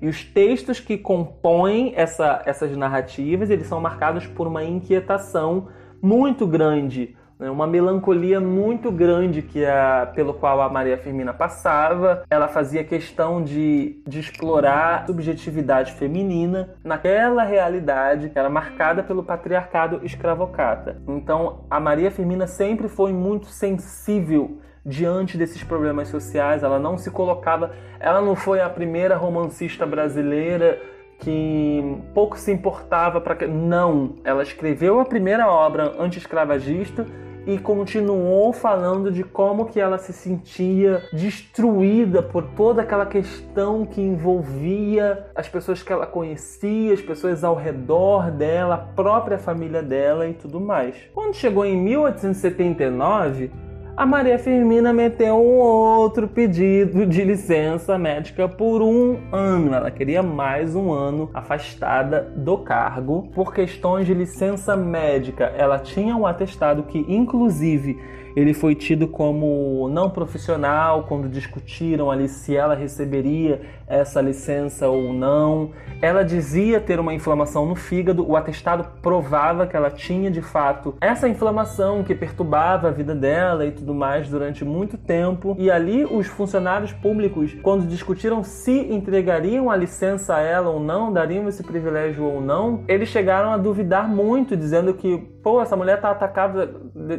[0.03, 5.69] E os textos que compõem essa, essas narrativas, eles são marcados por uma inquietação
[6.03, 7.51] muito grande né?
[7.51, 12.25] uma melancolia muito grande que a, pelo qual a Maria Firmina passava.
[12.31, 19.23] Ela fazia questão de, de explorar a subjetividade feminina naquela realidade que era marcada pelo
[19.23, 21.03] patriarcado escravocrata.
[21.09, 27.11] Então, a Maria Firmina sempre foi muito sensível diante desses problemas sociais, ela não se
[27.11, 30.81] colocava, ela não foi a primeira romancista brasileira
[31.19, 37.07] que pouco se importava para não, ela escreveu a primeira obra anti-escravagista
[37.47, 44.01] e continuou falando de como que ela se sentia destruída por toda aquela questão que
[44.01, 50.27] envolvia as pessoas que ela conhecia, as pessoas ao redor dela, a própria família dela
[50.27, 50.97] e tudo mais.
[51.13, 53.51] Quando chegou em 1879,
[53.97, 59.73] a Maria Firmina meteu um outro pedido de licença médica por um ano.
[59.73, 65.45] Ela queria mais um ano afastada do cargo por questões de licença médica.
[65.57, 68.01] Ela tinha um atestado que, inclusive,
[68.37, 75.13] ele foi tido como não profissional quando discutiram ali se ela receberia essa licença ou
[75.13, 75.71] não.
[76.01, 80.97] Ela dizia ter uma inflamação no fígado, o atestado provava que ela tinha de fato
[81.01, 85.55] essa inflamação que perturbava a vida dela e tudo mais durante muito tempo.
[85.59, 91.13] E ali os funcionários públicos, quando discutiram se entregariam a licença a ela ou não,
[91.13, 96.01] dariam esse privilégio ou não, eles chegaram a duvidar muito, dizendo que, pô, essa mulher
[96.01, 96.67] tá atacada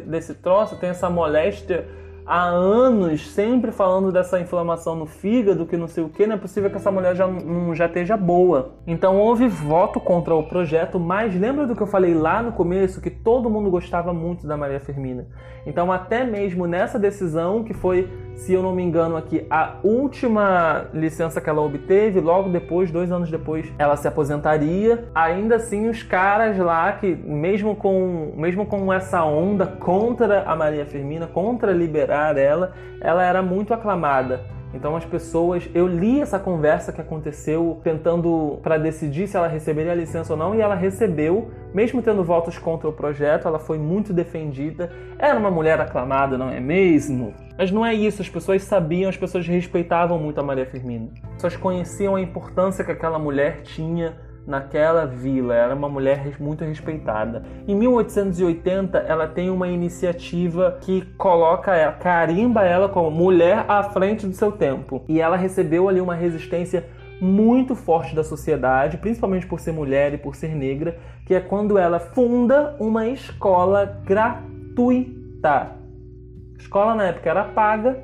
[0.06, 1.86] desse troço, tem essa essa moléstia
[2.26, 6.38] há anos, sempre falando dessa inflamação no fígado, que não sei o que, não é
[6.38, 8.72] possível que essa mulher já, não, já esteja boa.
[8.84, 13.00] Então houve voto contra o projeto, mas lembra do que eu falei lá no começo,
[13.00, 15.28] que todo mundo gostava muito da Maria Firmina.
[15.64, 20.86] Então até mesmo nessa decisão, que foi, se eu não me engano aqui, a última
[20.92, 25.08] licença que ela obteve, logo depois, dois anos depois, ela se aposentaria.
[25.14, 30.84] Ainda assim, os caras lá, que mesmo com, mesmo com essa onda contra a Maria
[30.86, 34.55] Firmina, contra liberar ela, ela era muito aclamada.
[34.76, 39.92] Então as pessoas, eu li essa conversa que aconteceu tentando para decidir se ela receberia
[39.92, 43.78] a licença ou não e ela recebeu, mesmo tendo votos contra o projeto, ela foi
[43.78, 44.92] muito defendida.
[45.18, 47.34] Era uma mulher aclamada, não é mesmo?
[47.58, 51.08] Mas não é isso, as pessoas sabiam, as pessoas respeitavam muito a Maria Firmina.
[51.24, 54.14] As pessoas conheciam a importância que aquela mulher tinha
[54.46, 57.42] naquela vila, era uma mulher muito respeitada.
[57.66, 64.26] Em 1880, ela tem uma iniciativa que coloca ela, carimba ela como mulher à frente
[64.26, 65.04] do seu tempo.
[65.08, 66.84] E ela recebeu ali uma resistência
[67.20, 71.78] muito forte da sociedade, principalmente por ser mulher e por ser negra, que é quando
[71.78, 75.16] ela funda uma escola gratuita.
[75.48, 77.98] A escola na época era paga,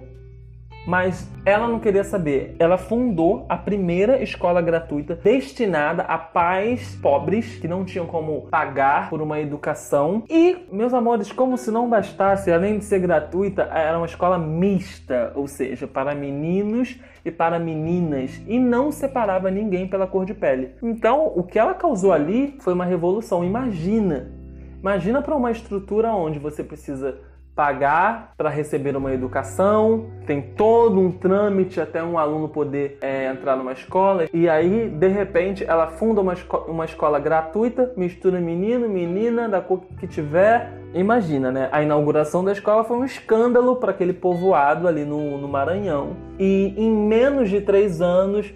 [0.87, 2.57] mas ela não queria saber.
[2.59, 9.11] Ela fundou a primeira escola gratuita destinada a pais pobres que não tinham como pagar
[9.11, 10.25] por uma educação.
[10.29, 15.33] E, meus amores, como se não bastasse, além de ser gratuita, era uma escola mista,
[15.35, 20.75] ou seja, para meninos e para meninas, e não separava ninguém pela cor de pele.
[20.83, 23.45] Então, o que ela causou ali foi uma revolução.
[23.45, 24.33] Imagina!
[24.81, 27.17] Imagina para uma estrutura onde você precisa
[27.55, 33.57] pagar para receber uma educação, tem todo um trâmite até um aluno poder é, entrar
[33.57, 38.89] numa escola, e aí, de repente, ela funda uma, esco uma escola gratuita, mistura menino,
[38.89, 40.73] menina, da cor que tiver.
[40.95, 41.69] Imagina, né?
[41.73, 46.17] A inauguração da escola foi um escândalo para aquele povoado ali no, no Maranhão.
[46.39, 48.53] E em menos de três anos,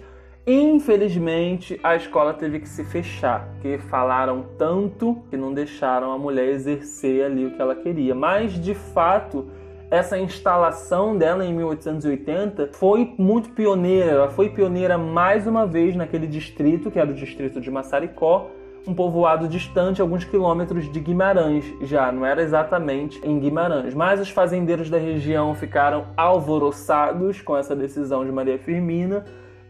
[0.49, 6.47] Infelizmente, a escola teve que se fechar, porque falaram tanto que não deixaram a mulher
[6.47, 8.15] exercer ali o que ela queria.
[8.15, 9.49] Mas, de fato,
[9.91, 14.11] essa instalação dela em 1880 foi muito pioneira.
[14.11, 18.49] Ela foi pioneira mais uma vez naquele distrito, que era o distrito de Massaricó,
[18.87, 23.93] um povoado distante, alguns quilômetros de Guimarães, já não era exatamente em Guimarães.
[23.93, 29.25] Mas os fazendeiros da região ficaram alvoroçados com essa decisão de Maria Firmina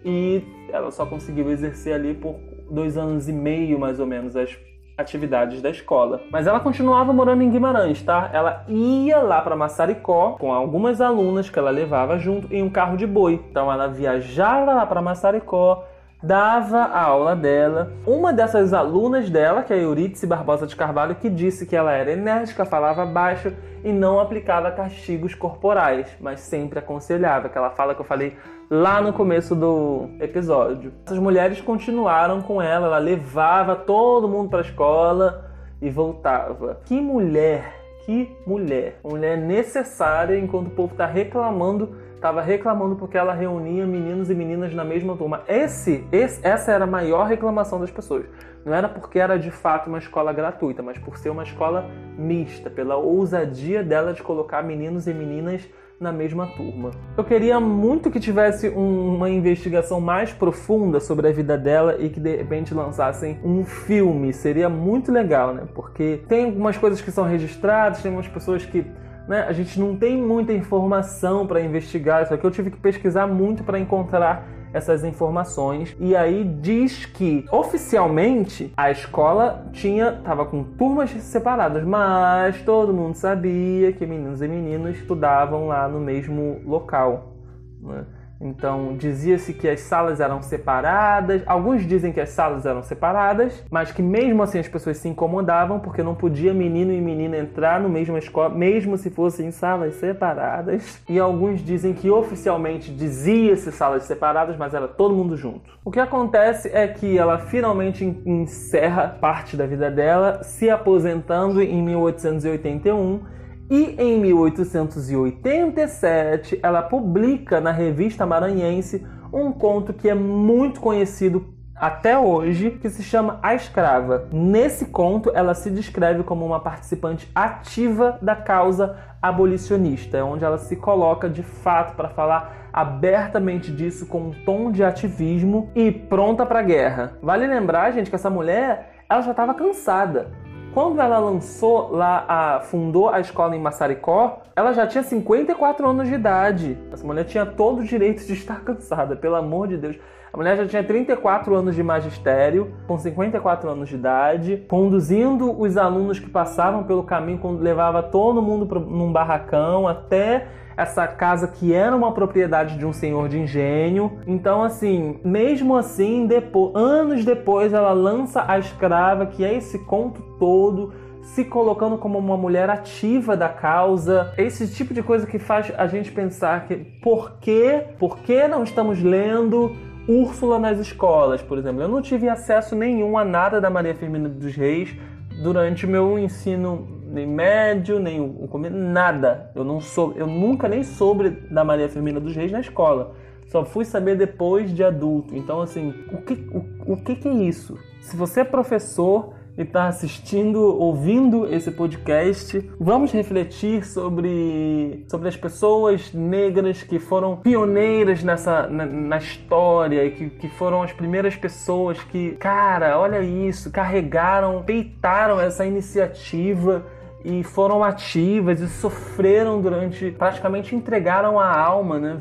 [0.07, 0.41] e
[0.71, 2.39] ela só conseguiu exercer ali por
[2.71, 4.57] dois anos e meio, mais ou menos, as
[4.97, 6.21] atividades da escola.
[6.31, 8.29] Mas ela continuava morando em Guimarães, tá?
[8.33, 12.95] Ela ia lá para Massaricó com algumas alunas que ela levava junto em um carro
[12.95, 13.43] de boi.
[13.51, 15.83] Então ela viajava lá para Massaricó,
[16.23, 17.91] dava a aula dela.
[18.07, 21.91] Uma dessas alunas dela, que é a Euridice Barbosa de Carvalho, que disse que ela
[21.91, 23.53] era enérgica, falava baixo
[23.83, 28.35] e não aplicava castigos corporais, mas sempre aconselhava, aquela fala que eu falei
[28.69, 30.93] lá no começo do episódio.
[31.05, 35.51] Essas mulheres continuaram com ela, ela levava todo mundo para a escola
[35.81, 36.81] e voltava.
[36.85, 37.73] Que mulher,
[38.05, 38.99] que mulher.
[39.03, 44.73] Mulher necessária enquanto o povo está reclamando estava reclamando porque ela reunia meninos e meninas
[44.73, 45.43] na mesma turma.
[45.47, 48.25] Esse, esse, essa era a maior reclamação das pessoas.
[48.65, 51.85] Não era porque era de fato uma escola gratuita, mas por ser uma escola
[52.17, 55.67] mista, pela ousadia dela de colocar meninos e meninas
[55.99, 56.91] na mesma turma.
[57.17, 62.09] Eu queria muito que tivesse um, uma investigação mais profunda sobre a vida dela e
[62.09, 64.31] que de repente lançassem um filme.
[64.31, 65.63] Seria muito legal, né?
[65.73, 68.85] Porque tem algumas coisas que são registradas, tem algumas pessoas que
[69.27, 69.45] né?
[69.47, 72.45] A gente não tem muita informação para investigar isso aqui.
[72.45, 78.91] Eu tive que pesquisar muito para encontrar essas informações e aí diz que oficialmente a
[78.91, 85.67] escola tinha tava com turmas separadas, mas todo mundo sabia que meninos e meninas estudavam
[85.67, 87.33] lá no mesmo local.
[87.81, 88.05] Né?
[88.39, 91.41] Então, dizia-se que as salas eram separadas.
[91.45, 95.79] Alguns dizem que as salas eram separadas, mas que mesmo assim as pessoas se incomodavam
[95.79, 101.01] porque não podia menino e menina entrar no mesma escola, mesmo se fossem salas separadas.
[101.09, 105.77] E alguns dizem que oficialmente dizia-se salas separadas, mas era todo mundo junto.
[105.83, 111.81] O que acontece é que ela finalmente encerra parte da vida dela, se aposentando em
[111.81, 113.36] 1881
[113.69, 122.17] e em 1887, ela publica na revista Maranhense um conto que é muito conhecido até
[122.17, 124.27] hoje, que se chama A Escrava.
[124.31, 130.75] Nesse conto, ela se descreve como uma participante ativa da causa abolicionista, onde ela se
[130.75, 136.59] coloca de fato para falar abertamente disso com um tom de ativismo e pronta para
[136.59, 137.17] a guerra.
[137.21, 140.31] Vale lembrar, gente, que essa mulher ela já estava cansada.
[140.77, 146.07] Quando ela lançou lá, a, fundou a escola em Massaricó, ela já tinha 54 anos
[146.07, 146.77] de idade.
[146.91, 149.95] Essa mulher tinha todo o direito de estar cansada, pelo amor de Deus.
[150.37, 155.75] A mulher já tinha 34 anos de magistério, com 54 anos de idade, conduzindo os
[155.77, 160.45] alunos que passavam pelo caminho, quando levava todo mundo pra, num barracão até
[160.77, 164.19] essa casa que era uma propriedade de um senhor de engenho.
[164.27, 170.21] Então, assim, mesmo assim, depois, anos depois, ela lança A Escrava, que é esse conto
[170.37, 174.33] todo se colocando como uma mulher ativa da causa.
[174.37, 178.63] Esse tipo de coisa que faz a gente pensar que por que, por que não
[178.63, 179.75] estamos lendo
[180.07, 181.81] Úrsula nas escolas, por exemplo.
[181.81, 184.95] Eu não tive acesso nenhum a nada da Maria Firmina dos Reis
[185.41, 189.51] durante o meu ensino nem médio, nem o começo, nada.
[189.55, 193.15] Eu não sou, eu nunca nem soube da Maria Firmina dos Reis na escola.
[193.47, 195.35] Só fui saber depois de adulto.
[195.35, 197.77] Então, assim, o que, o, o que, que é isso?
[198.01, 205.35] Se você é professor e está assistindo, ouvindo esse podcast, vamos refletir sobre, sobre as
[205.35, 211.97] pessoas negras que foram pioneiras nessa na, na história que, que foram as primeiras pessoas
[212.03, 216.85] que, cara, olha isso, carregaram, peitaram essa iniciativa
[217.25, 222.17] e foram ativas e sofreram durante, praticamente entregaram a alma, né?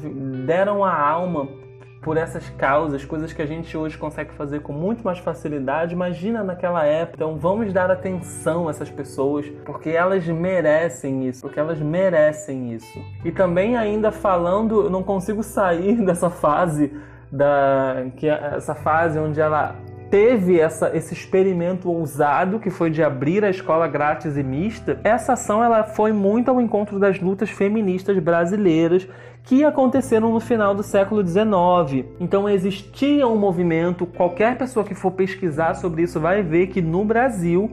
[0.47, 1.49] Deram a alma
[2.07, 5.93] por essas causas, coisas que a gente hoje consegue fazer com muito mais facilidade.
[5.93, 7.17] Imagina naquela época.
[7.17, 13.05] Então vamos dar atenção a essas pessoas, porque elas merecem isso, porque elas merecem isso.
[13.25, 16.97] E também ainda falando, eu não consigo sair dessa fase
[17.33, 19.75] da que é essa fase onde ela
[20.11, 25.33] teve essa, esse experimento ousado que foi de abrir a escola grátis e mista, essa
[25.33, 29.07] ação ela foi muito ao encontro das lutas feministas brasileiras
[29.43, 32.07] que aconteceram no final do século XIX.
[32.19, 37.05] Então existia um movimento, qualquer pessoa que for pesquisar sobre isso vai ver que no
[37.05, 37.71] Brasil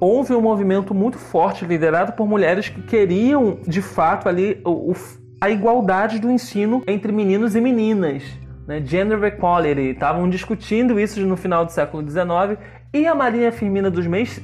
[0.00, 4.94] houve um movimento muito forte liderado por mulheres que queriam de fato ali o,
[5.40, 8.22] a igualdade do ensino entre meninos e meninas
[8.66, 12.58] né, gender equality, estavam discutindo isso no final do século XIX
[12.92, 14.40] e a Maria Firmina dos Reis,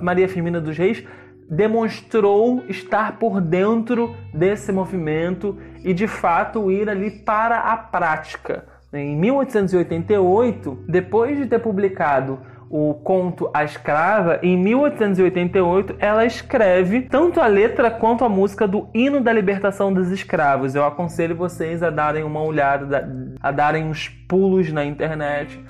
[0.00, 1.04] Maria Firmina dos Reis
[1.50, 8.64] demonstrou estar por dentro desse movimento e de fato ir ali para a prática.
[8.92, 12.40] Em 1888, depois de ter publicado
[12.72, 18.88] o conto A Escrava, em 1888, ela escreve tanto a letra quanto a música do
[18.94, 20.74] Hino da Libertação dos Escravos.
[20.74, 25.62] Eu aconselho vocês a darem uma olhada, a darem uns pulos na internet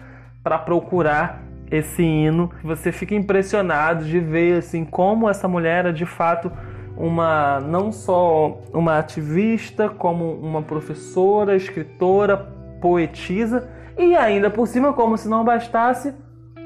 [0.45, 2.53] para procurar esse hino.
[2.63, 6.53] Você fica impressionado de ver assim como essa mulher é de fato
[6.97, 12.37] uma não só uma ativista, como uma professora, escritora,
[12.81, 16.15] poetisa E ainda por cima, como se não bastasse,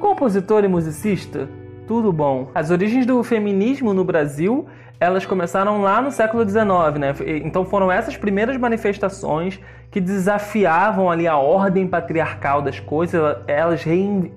[0.07, 1.49] compositor e musicista.
[1.89, 2.49] Tudo bom.
[2.55, 4.67] As origens do feminismo no Brasil
[4.99, 6.65] elas começaram lá no século XIX,
[6.99, 7.15] né?
[7.45, 13.83] Então foram essas primeiras manifestações que desafiavam ali a ordem patriarcal das coisas, elas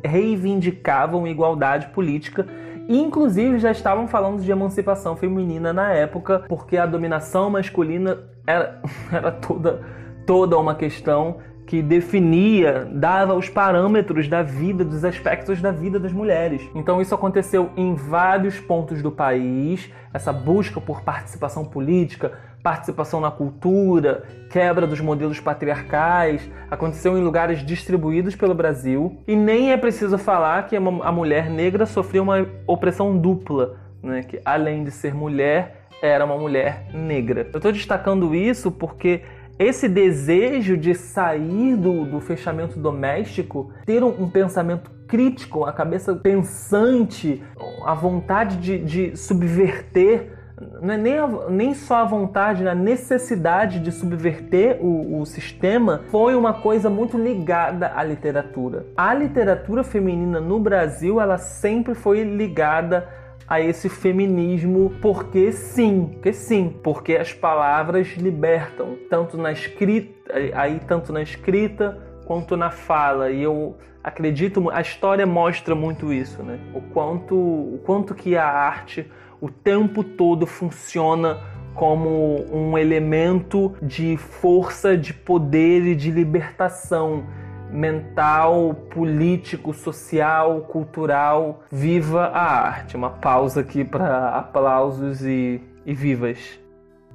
[0.04, 2.46] reivindicavam igualdade política
[2.90, 8.18] inclusive já estavam falando de emancipação feminina na época, porque a dominação masculina
[8.48, 8.82] era,
[9.14, 9.82] era toda,
[10.26, 11.38] toda uma questão
[11.70, 16.68] que definia, dava os parâmetros da vida, dos aspectos da vida das mulheres.
[16.74, 22.32] Então isso aconteceu em vários pontos do país, essa busca por participação política,
[22.64, 29.22] participação na cultura, quebra dos modelos patriarcais, aconteceu em lugares distribuídos pelo Brasil.
[29.28, 34.24] E nem é preciso falar que a mulher negra sofreu uma opressão dupla, né?
[34.24, 37.48] que além de ser mulher, era uma mulher negra.
[37.54, 39.22] Eu estou destacando isso porque
[39.60, 46.16] esse desejo de sair do, do fechamento doméstico, ter um, um, pensamento crítico, a cabeça
[46.16, 47.44] pensante,
[47.84, 50.40] a vontade de, de subverter
[50.82, 56.02] não é nem, a, nem só a vontade, a necessidade de subverter o, o, sistema
[56.10, 58.86] foi uma coisa muito ligada à literatura.
[58.96, 63.08] A literatura feminina no Brasil, ela sempre foi ligada
[63.50, 70.80] a esse feminismo porque sim, porque sim, porque as palavras libertam, tanto na escrita, aí
[70.88, 73.32] tanto na escrita quanto na fala.
[73.32, 76.60] E eu acredito, a história mostra muito isso, né?
[76.76, 79.10] O quanto, o quanto que a arte
[79.42, 81.40] o tempo todo funciona
[81.74, 87.24] como um elemento de força, de poder e de libertação
[87.72, 91.64] mental, político, social, cultural.
[91.72, 92.96] Viva a arte!
[92.96, 96.60] Uma pausa aqui para aplausos e, e vivas.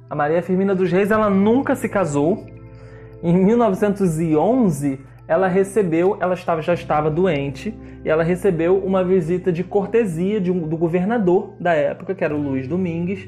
[0.09, 2.45] A Maria Firmina dos Reis ela nunca se casou.
[3.23, 9.63] Em 1911 ela recebeu, ela estava, já estava doente, e ela recebeu uma visita de
[9.63, 13.27] cortesia de um, do governador da época, que era o Luiz Domingues,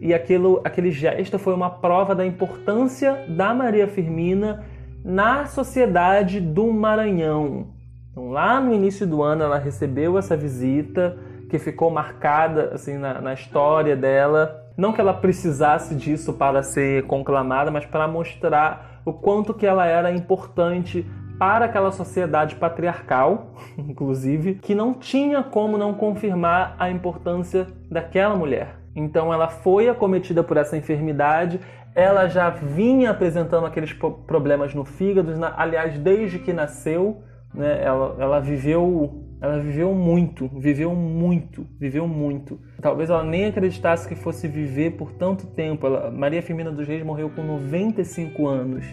[0.00, 4.64] e aquilo, aquele gesto foi uma prova da importância da Maria Firmina
[5.06, 7.68] na sociedade do Maranhão.
[8.10, 11.16] Então, lá no início do ano, ela recebeu essa visita,
[11.48, 14.64] que ficou marcada assim na, na história dela.
[14.76, 19.86] Não que ela precisasse disso para ser conclamada, mas para mostrar o quanto que ela
[19.86, 21.06] era importante
[21.38, 28.74] para aquela sociedade patriarcal, inclusive, que não tinha como não confirmar a importância daquela mulher.
[28.96, 31.60] Então ela foi acometida por essa enfermidade,
[31.96, 33.90] ela já vinha apresentando aqueles
[34.26, 37.22] problemas no fígado, aliás, desde que nasceu,
[37.54, 42.58] né, ela, ela viveu ela viveu muito, viveu muito, viveu muito.
[42.80, 45.86] Talvez ela nem acreditasse que fosse viver por tanto tempo.
[45.86, 48.86] Ela, Maria Firmina dos Reis morreu com 95 anos.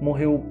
[0.00, 0.44] Morreu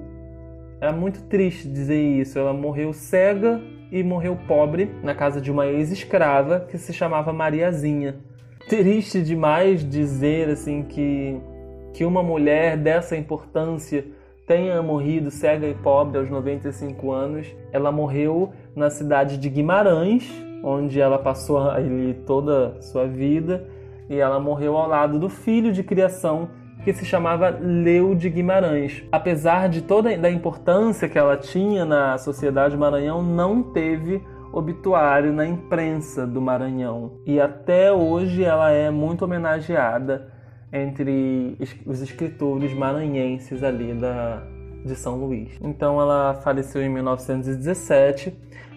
[0.80, 2.38] é muito triste dizer isso.
[2.38, 8.16] Ela morreu cega e morreu pobre na casa de uma ex-escrava que se chamava Mariazinha.
[8.68, 11.40] Triste demais dizer assim que
[11.92, 14.04] que uma mulher dessa importância
[14.46, 17.46] tenha morrido cega e pobre aos 95 anos.
[17.72, 20.28] Ela morreu na cidade de Guimarães,
[20.64, 23.64] onde ela passou ali toda a sua vida,
[24.08, 26.48] e ela morreu ao lado do filho de criação
[26.84, 29.04] que se chamava Leu de Guimarães.
[29.12, 34.20] Apesar de toda a importância que ela tinha na sociedade Maranhão, não teve
[34.52, 37.12] obituário na imprensa do Maranhão.
[37.24, 40.32] E até hoje ela é muito homenageada
[40.72, 44.42] entre os escritores maranhenses ali da,
[44.84, 45.50] de São Luís.
[45.60, 48.32] Então ela faleceu em 1917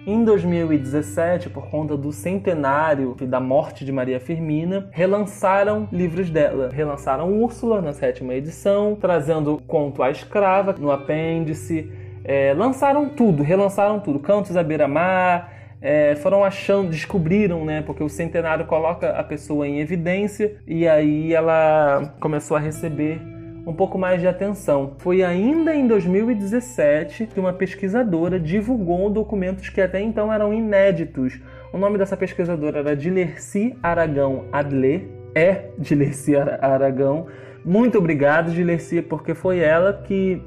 [0.06, 6.70] em 2017, por conta do centenário da morte de Maria Firmina, relançaram livros dela.
[6.74, 11.90] Relançaram Úrsula na sétima edição, trazendo Conto à Escrava no apêndice.
[12.26, 14.20] É, lançaram tudo, relançaram tudo.
[14.20, 15.50] Cantos à beira-mar,
[15.84, 17.82] é, foram achando, descobriram, né?
[17.82, 23.22] Porque o centenário coloca a pessoa em evidência e aí ela começou a receber
[23.68, 24.94] um pouco mais de atenção.
[25.00, 31.42] Foi ainda em 2017 que uma pesquisadora divulgou documentos que até então eram inéditos.
[31.74, 35.06] O nome dessa pesquisadora era Dilerci Aragão Adler,
[35.36, 37.28] é Dilerci Aragão.
[37.66, 40.42] Muito obrigado, Dilerci, porque foi ela que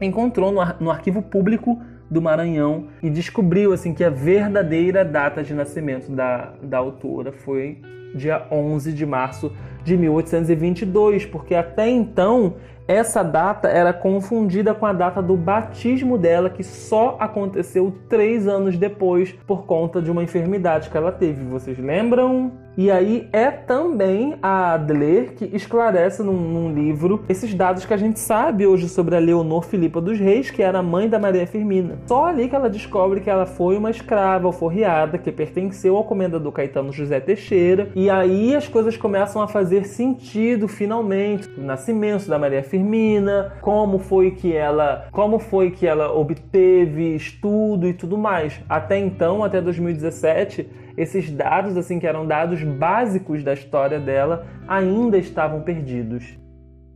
[0.00, 1.80] encontrou no, ar no arquivo público
[2.12, 7.78] do Maranhão e descobriu assim que a verdadeira data de nascimento da, da autora foi
[8.14, 9.50] dia 11 de março
[9.82, 12.54] de 1822, porque até então
[12.86, 18.76] essa data era confundida com a data do batismo dela, que só aconteceu três anos
[18.76, 21.42] depois por conta de uma enfermidade que ela teve.
[21.44, 22.52] Vocês lembram?
[22.76, 27.98] E aí é também a Adler que esclarece num, num, livro esses dados que a
[27.98, 31.98] gente sabe hoje sobre a Leonor Filipa dos Reis, que era mãe da Maria Firmina.
[32.06, 36.50] Só ali que ela descobre que ela foi uma escrava alforriada que pertenceu ao comendador
[36.50, 37.90] Caetano José Teixeira.
[37.94, 41.50] E aí as coisas começam a fazer sentido finalmente.
[41.58, 47.86] O nascimento da Maria Firmina, como foi que ela, como foi que ela obteve estudo
[47.86, 48.58] e tudo mais.
[48.66, 50.66] Até então, até 2017,
[50.96, 56.38] esses dados, assim, que eram dados básicos da história dela, ainda estavam perdidos.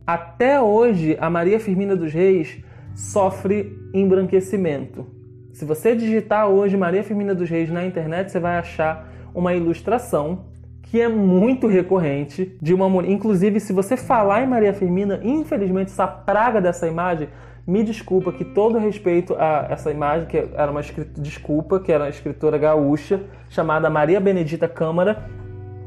[0.05, 2.63] Até hoje, a Maria Firmina dos Reis
[2.95, 5.05] sofre embranquecimento.
[5.51, 10.45] Se você digitar hoje Maria Firmina dos Reis na internet, você vai achar uma ilustração
[10.81, 13.11] que é muito recorrente de uma mulher.
[13.11, 17.27] Inclusive, se você falar em Maria Firmina, infelizmente essa praga dessa imagem
[17.67, 22.05] me desculpa que todo respeito a essa imagem, que era uma escritora, desculpa, que era
[22.05, 25.29] uma escritora gaúcha chamada Maria Benedita Câmara,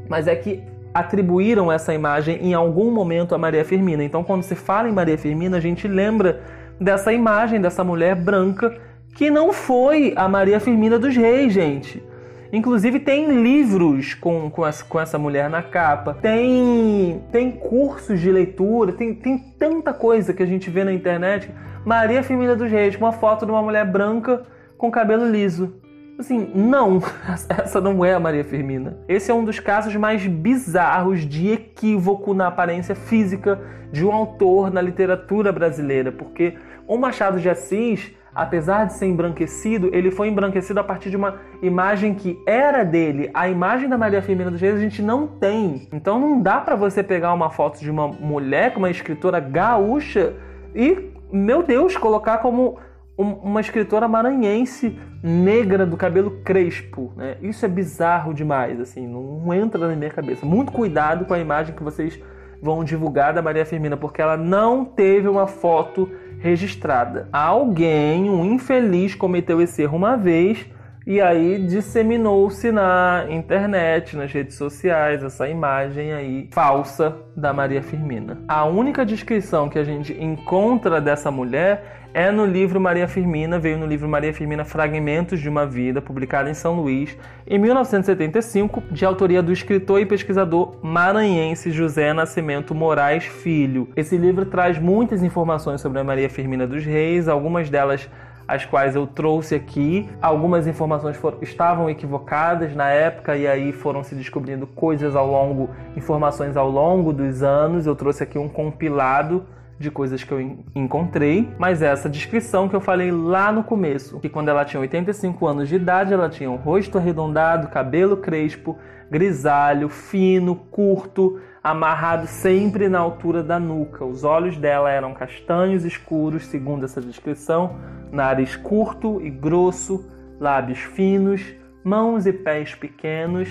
[0.07, 0.63] mas é que
[0.93, 4.03] atribuíram essa imagem em algum momento a Maria Firmina.
[4.03, 6.41] Então, quando se fala em Maria Firmina, a gente lembra
[6.79, 8.77] dessa imagem dessa mulher branca
[9.15, 12.03] que não foi a Maria Firmina dos Reis, gente.
[12.51, 18.29] Inclusive tem livros com, com, essa, com essa mulher na capa, tem, tem cursos de
[18.29, 21.49] leitura, tem, tem tanta coisa que a gente vê na internet.
[21.85, 24.43] Maria Firmina dos Reis, uma foto de uma mulher branca
[24.77, 25.73] com cabelo liso.
[26.19, 27.01] Assim, não,
[27.49, 28.97] essa não é a Maria Firmina.
[29.07, 33.59] Esse é um dos casos mais bizarros de equívoco na aparência física
[33.91, 36.55] de um autor na literatura brasileira, porque
[36.87, 41.39] o Machado de Assis apesar de ser embranquecido, ele foi embranquecido a partir de uma
[41.61, 43.29] imagem que era dele.
[43.33, 45.87] A imagem da Maria Firmina dos Reis a gente não tem.
[45.91, 50.33] Então não dá para você pegar uma foto de uma mulher, uma escritora gaúcha
[50.73, 52.77] e, meu Deus, colocar como
[53.17, 57.37] uma escritora maranhense negra do cabelo crespo, né?
[57.41, 60.45] Isso é bizarro demais, assim, não entra na minha cabeça.
[60.45, 62.19] Muito cuidado com a imagem que vocês
[62.61, 66.09] vão divulgar da Maria Firmina, porque ela não teve uma foto
[66.41, 67.29] registrada.
[67.31, 70.65] Alguém, um infeliz, cometeu esse erro uma vez
[71.05, 78.37] e aí disseminou-se na internet, nas redes sociais, essa imagem aí falsa da Maria Firmina.
[78.47, 83.77] A única descrição que a gente encontra dessa mulher é no livro Maria Firmina, veio
[83.77, 89.05] no livro Maria Firmina Fragmentos de uma Vida, publicado em São Luís, em 1975, de
[89.05, 93.87] autoria do escritor e pesquisador maranhense José Nascimento Moraes Filho.
[93.95, 98.09] Esse livro traz muitas informações sobre a Maria Firmina dos Reis, algumas delas
[98.47, 100.09] as quais eu trouxe aqui.
[100.21, 105.69] Algumas informações foram, estavam equivocadas na época e aí foram se descobrindo coisas ao longo,
[105.95, 107.85] informações ao longo dos anos.
[107.85, 109.45] Eu trouxe aqui um compilado
[109.81, 110.39] de coisas que eu
[110.73, 115.47] encontrei, mas essa descrição que eu falei lá no começo, que quando ela tinha 85
[115.47, 118.77] anos de idade, ela tinha um rosto arredondado, cabelo crespo,
[119.09, 124.05] grisalho, fino, curto, amarrado sempre na altura da nuca.
[124.05, 127.75] Os olhos dela eram castanhos escuros, segundo essa descrição,
[128.11, 130.05] nariz curto e grosso,
[130.39, 131.41] lábios finos,
[131.83, 133.49] mãos e pés pequenos,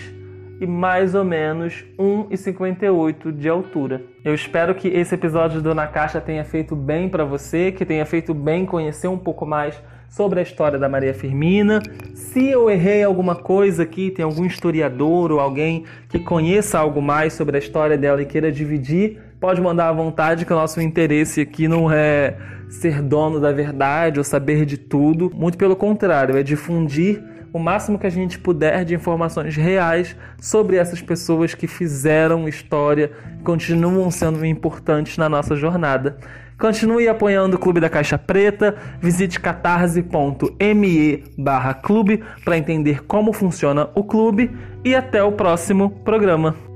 [0.61, 4.03] e mais ou menos 1,58 de altura.
[4.23, 8.05] Eu espero que esse episódio do Na Caixa tenha feito bem para você, que tenha
[8.05, 9.81] feito bem conhecer um pouco mais
[10.11, 11.81] sobre a história da Maria Firmina.
[12.15, 17.33] Se eu errei alguma coisa aqui, tem algum historiador ou alguém que conheça algo mais
[17.33, 21.41] sobre a história dela e queira dividir, pode mandar à vontade, que o nosso interesse
[21.41, 22.37] aqui não é
[22.69, 25.31] ser dono da verdade ou saber de tudo.
[25.35, 27.23] Muito pelo contrário, é difundir
[27.53, 33.11] o máximo que a gente puder de informações reais sobre essas pessoas que fizeram história,
[33.43, 36.17] continuam sendo importantes na nossa jornada.
[36.59, 43.89] Continue apoiando o Clube da Caixa Preta, visite catarse.me barra clube para entender como funciona
[43.95, 44.51] o clube
[44.85, 46.70] e até o próximo programa.